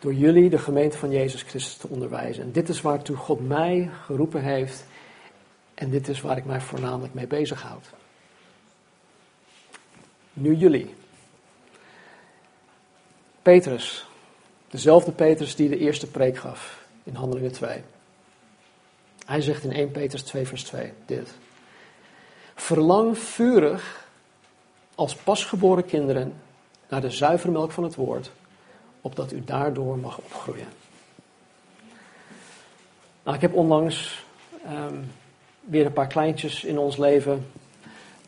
[0.00, 2.42] Door jullie, de gemeente van Jezus Christus, te onderwijzen.
[2.42, 4.84] En dit is waartoe God mij geroepen heeft.
[5.74, 7.86] En dit is waar ik mij voornamelijk mee bezighoud.
[10.32, 10.94] Nu jullie.
[13.42, 14.06] Petrus,
[14.70, 17.82] dezelfde Petrus die de eerste preek gaf in Handelingen 2.
[19.26, 21.34] Hij zegt in 1 Petrus 2 vers 2 dit.
[22.56, 24.08] Verlang vurig
[24.94, 26.34] als pasgeboren kinderen
[26.88, 28.30] naar de zuivere melk van het woord,
[29.00, 30.68] opdat u daardoor mag opgroeien.
[33.22, 34.24] Nou, ik heb onlangs
[34.66, 35.12] um,
[35.60, 37.46] weer een paar kleintjes in ons leven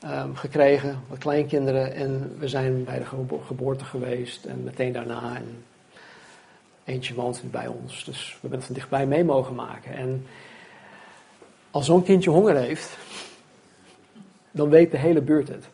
[0.05, 1.95] um, gekregen, wat kleinkinderen.
[1.95, 3.07] En we zijn bij de
[3.47, 5.37] geboorte geweest en meteen daarna.
[5.37, 5.65] En
[6.85, 9.95] eentje woont bij ons, dus we hebben het van dichtbij mee mogen maken.
[9.95, 10.27] En
[11.71, 12.97] als zo'n kindje honger heeft,
[14.59, 15.69] dan weet de hele buurt het.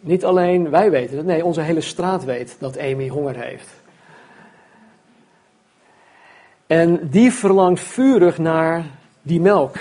[0.00, 3.68] Niet alleen wij weten het, nee, onze hele straat weet dat Amy honger heeft.
[6.66, 8.84] En die verlangt vurig naar
[9.22, 9.76] die melk.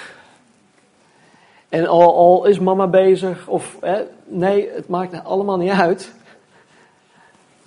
[1.70, 6.14] En al, is mama bezig, of hè, nee, het maakt allemaal niet uit.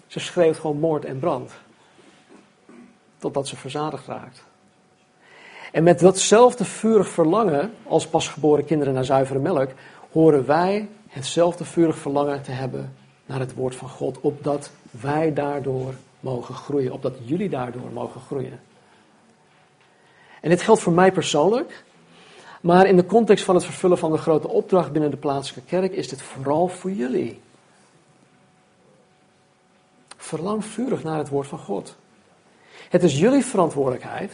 [0.06, 1.52] Ze schreeuwt gewoon moord en brand.
[3.18, 4.44] Totdat ze verzadigd raakt.
[5.74, 9.70] En met datzelfde vurig verlangen als pasgeboren kinderen naar zuivere melk,
[10.12, 12.96] horen wij hetzelfde vurig verlangen te hebben
[13.26, 18.60] naar het woord van God, opdat wij daardoor mogen groeien, opdat jullie daardoor mogen groeien.
[20.40, 21.84] En dit geldt voor mij persoonlijk,
[22.60, 25.92] maar in de context van het vervullen van de grote opdracht binnen de plaatselijke kerk
[25.92, 27.40] is dit vooral voor jullie.
[30.16, 31.96] Verlang vurig naar het woord van God.
[32.88, 34.32] Het is jullie verantwoordelijkheid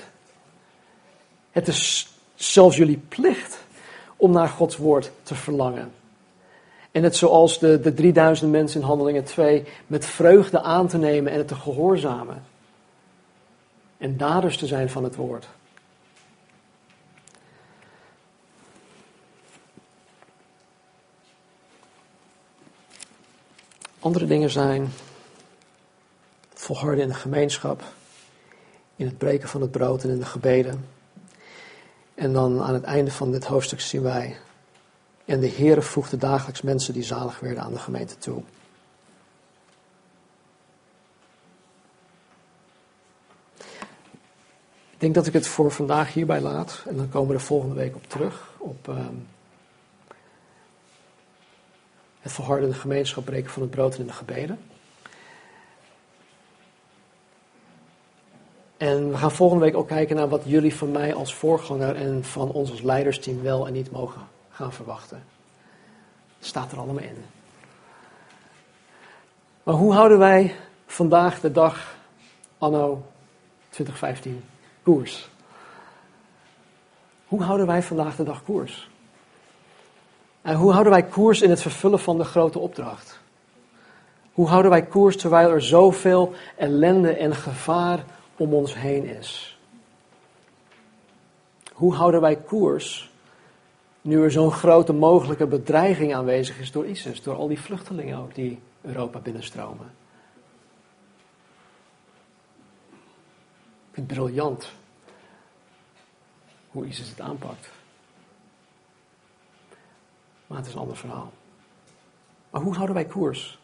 [1.51, 3.59] het is zelfs jullie plicht
[4.17, 5.93] om naar Gods woord te verlangen.
[6.91, 11.33] En het zoals de, de 3000 mensen in Handelingen 2 met vreugde aan te nemen
[11.33, 12.45] en het te gehoorzamen.
[13.99, 15.49] En daders te zijn van het woord.
[23.99, 24.93] Andere dingen zijn
[26.55, 27.83] volharden in de gemeenschap,
[28.97, 31.00] in het breken van het brood en in de gebeden.
[32.21, 34.37] En dan aan het einde van dit hoofdstuk zien wij.
[35.25, 38.43] En de Heere voegde dagelijks mensen die zalig werden aan de gemeente toe.
[44.91, 46.83] Ik denk dat ik het voor vandaag hierbij laat.
[46.87, 48.51] En dan komen we er volgende week op terug.
[48.59, 49.27] Op um,
[52.21, 54.59] het verhardende gemeenschap breken van het brood en de gebeden.
[58.81, 62.25] En we gaan volgende week ook kijken naar wat jullie van mij als voorganger en
[62.25, 65.25] van ons als leidersteam wel en niet mogen gaan verwachten.
[66.39, 67.25] staat er allemaal in.
[69.63, 70.55] Maar hoe houden wij
[70.87, 71.97] vandaag de dag,
[72.59, 73.03] anno
[73.69, 74.45] 2015,
[74.83, 75.29] koers?
[77.27, 78.91] Hoe houden wij vandaag de dag koers?
[80.43, 83.21] En hoe houden wij koers in het vervullen van de grote opdracht?
[84.33, 88.05] Hoe houden wij koers terwijl er zoveel ellende en gevaar
[88.41, 89.59] om ons heen is.
[91.73, 93.11] Hoe houden wij koers
[94.01, 98.35] nu er zo'n grote mogelijke bedreiging aanwezig is door ISIS, door al die vluchtelingen ook
[98.35, 99.93] die Europa binnenstromen?
[103.89, 104.73] Ik vind het briljant
[106.71, 107.71] hoe ISIS het aanpakt.
[110.47, 111.33] Maar het is een ander verhaal.
[112.51, 113.60] Maar hoe houden wij koers?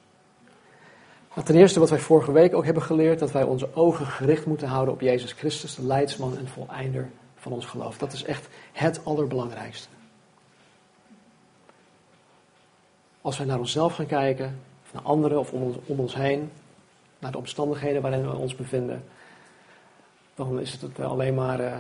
[1.45, 4.69] Ten eerste wat wij vorige week ook hebben geleerd, dat wij onze ogen gericht moeten
[4.69, 7.99] houden op Jezus Christus, de leidsman en voleinder van ons geloof.
[7.99, 9.89] Dat is echt het allerbelangrijkste.
[13.21, 14.61] Als wij naar onszelf gaan kijken,
[14.93, 16.51] naar anderen of om ons, om ons heen,
[17.19, 19.05] naar de omstandigheden waarin we ons bevinden,
[20.35, 21.77] dan is het alleen maar uh,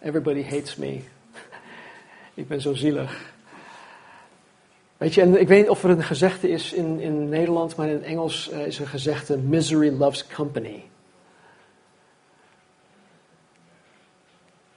[0.00, 1.00] everybody hates me.
[2.34, 3.32] Ik ben zo zielig.
[5.00, 7.88] Weet je, en ik weet niet of er een gezegde is in, in Nederland, maar
[7.88, 10.84] in het Engels uh, is een gezegde: misery loves company.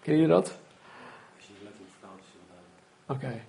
[0.01, 0.53] Ken je dat?
[3.07, 3.25] Oké.
[3.25, 3.41] Okay.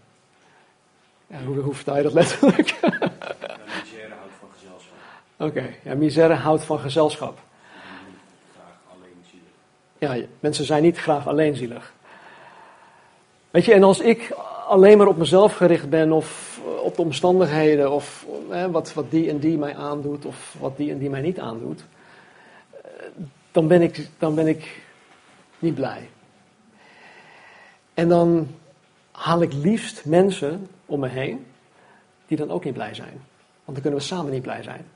[1.26, 2.74] Ja, hoe, hoe vertaal je dat letterlijk?
[2.80, 4.96] Misère houdt van gezelschap.
[5.36, 7.38] Oké, ja, misère houdt van gezelschap.
[9.98, 11.92] Ja, mensen zijn niet graag alleenzielig.
[13.50, 14.34] Weet je, en als ik
[14.66, 19.30] alleen maar op mezelf gericht ben of op de omstandigheden of hè, wat, wat die
[19.30, 21.84] en die mij aandoet of wat die en die mij niet aandoet,
[22.70, 22.80] eh,
[23.50, 24.82] dan ben ik, dan ben ik
[25.58, 26.08] niet blij.
[27.94, 28.48] En dan
[29.10, 31.46] haal ik liefst mensen om me heen
[32.26, 33.22] die dan ook niet blij zijn.
[33.64, 34.86] Want dan kunnen we samen niet blij zijn.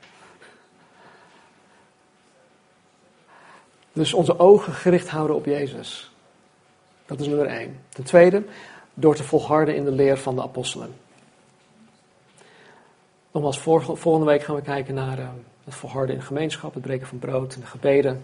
[3.93, 6.11] Dus onze ogen gericht houden op Jezus.
[7.05, 7.79] Dat is nummer één.
[7.89, 8.43] Ten tweede,
[8.99, 10.93] door te volharden in de leer van de apostelen.
[13.31, 15.29] Nogmaals, volgende week gaan we kijken naar uh,
[15.63, 18.23] het volharden in gemeenschap, het breken van brood en de gebeden.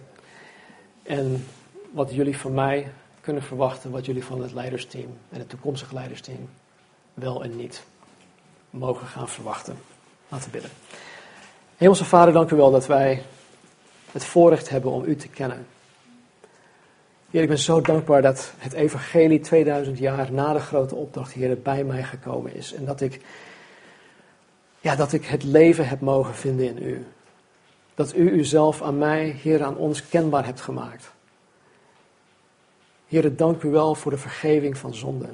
[1.02, 1.46] En
[1.90, 6.48] wat jullie van mij kunnen verwachten, wat jullie van het leidersteam en het toekomstige leidersteam
[7.14, 7.84] wel en niet
[8.70, 9.78] mogen gaan verwachten.
[10.28, 10.70] Laten bidden.
[11.76, 13.22] Hemelse Vader, dank u wel dat wij
[14.12, 15.66] het voorrecht hebben om u te kennen.
[17.36, 21.60] Heer, ik ben zo dankbaar dat het evangelie 2000 jaar na de grote opdracht, Heer,
[21.60, 22.72] bij mij gekomen is.
[22.72, 23.20] En dat ik,
[24.80, 27.06] ja, dat ik het leven heb mogen vinden in u.
[27.94, 31.12] Dat u uzelf aan mij, Heer, aan ons kenbaar hebt gemaakt.
[33.08, 35.28] Heer, dank u wel voor de vergeving van zonde.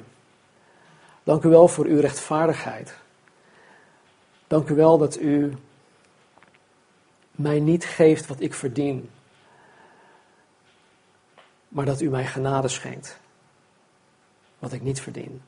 [1.23, 2.97] Dank u wel voor uw rechtvaardigheid.
[4.47, 5.53] Dank u wel dat u
[7.31, 9.09] mij niet geeft wat ik verdien,
[11.73, 13.19] maar dat u mij genade schenkt,
[14.59, 15.41] wat ik niet verdien.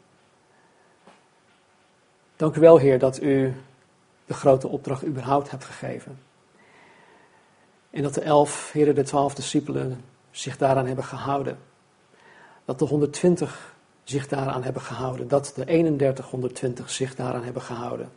[2.35, 3.53] Dank u wel, Heer, dat u
[4.25, 6.19] de grote opdracht überhaupt hebt gegeven.
[7.89, 11.57] En dat de elf, Heer, de twaalf discipelen zich daaraan hebben gehouden.
[12.65, 15.27] Dat de 120 zich daaraan hebben gehouden.
[15.27, 18.09] Dat de 31, 120 zich daaraan hebben gehouden.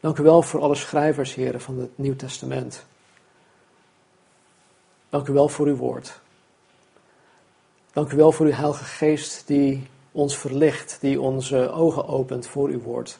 [0.00, 2.86] Dank u wel voor alle schrijvers, heren, van het Nieuw Testament.
[5.10, 6.20] Dank u wel voor uw woord.
[7.92, 12.68] Dank u wel voor uw Heilige Geest die ons verlicht, die onze ogen opent voor
[12.68, 13.18] uw woord.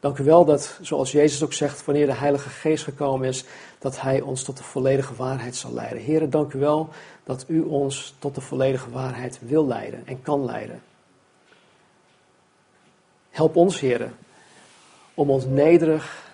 [0.00, 3.44] Dank u wel dat, zoals Jezus ook zegt, wanneer de Heilige Geest gekomen is,
[3.78, 6.02] dat Hij ons tot de volledige waarheid zal leiden.
[6.02, 6.88] Heren, dank u wel
[7.24, 10.82] dat u ons tot de volledige waarheid wil leiden en kan leiden.
[13.30, 14.16] Help ons, heren,
[15.14, 16.27] om ons nederig,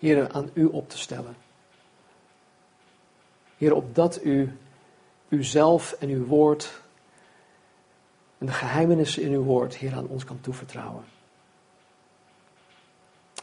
[0.00, 1.36] heren, aan u op te stellen.
[3.56, 4.56] Heren, opdat u
[5.28, 6.80] uzelf en uw woord
[8.38, 11.04] en de geheimenissen in uw woord, Heer, aan ons kan toevertrouwen.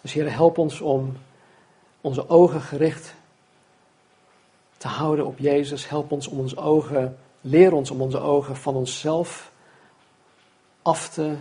[0.01, 1.17] Dus Heer, help ons om
[2.01, 3.13] onze ogen gericht
[4.77, 5.89] te houden op Jezus.
[5.89, 9.51] Help ons om onze ogen, leer ons om onze ogen van onszelf
[10.81, 11.35] af te,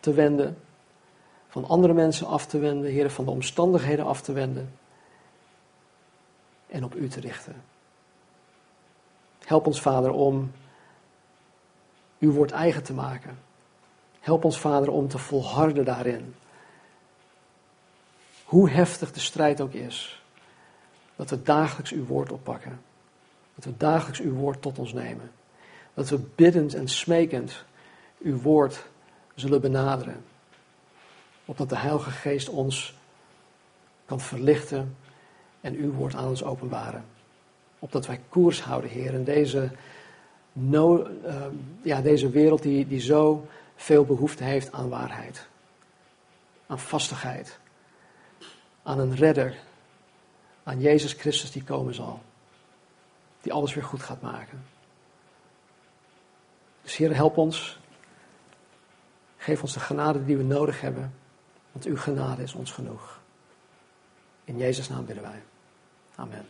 [0.00, 0.58] te wenden.
[1.50, 4.74] Van andere mensen af te wenden, Heer, van de omstandigheden af te wenden.
[6.66, 7.62] En op U te richten.
[9.44, 10.52] Help ons, Vader, om
[12.18, 13.38] uw woord eigen te maken.
[14.20, 16.34] Help ons, Vader, om te volharden daarin.
[18.44, 20.22] Hoe heftig de strijd ook is,
[21.16, 22.80] dat we dagelijks uw woord oppakken.
[23.54, 25.30] Dat we dagelijks uw woord tot ons nemen.
[25.94, 27.64] Dat we biddend en smekend
[28.18, 28.84] uw woord
[29.34, 30.24] zullen benaderen.
[31.50, 32.94] Opdat de Heilige Geest ons
[34.04, 34.96] kan verlichten
[35.60, 37.04] en uw woord aan ons openbaren.
[37.78, 39.70] Opdat wij koers houden, Heer, in deze,
[40.52, 41.46] no, uh,
[41.82, 43.46] ja, deze wereld die, die zo
[43.76, 45.46] veel behoefte heeft aan waarheid.
[46.66, 47.58] Aan vastigheid.
[48.82, 49.58] Aan een redder.
[50.62, 52.22] Aan Jezus Christus die komen zal.
[53.40, 54.64] Die alles weer goed gaat maken.
[56.82, 57.78] Dus Heer, help ons.
[59.36, 61.19] Geef ons de genade die we nodig hebben.
[61.72, 63.20] Want uw genade is ons genoeg.
[64.44, 65.42] In Jezus' naam bidden wij.
[66.14, 66.46] Amen.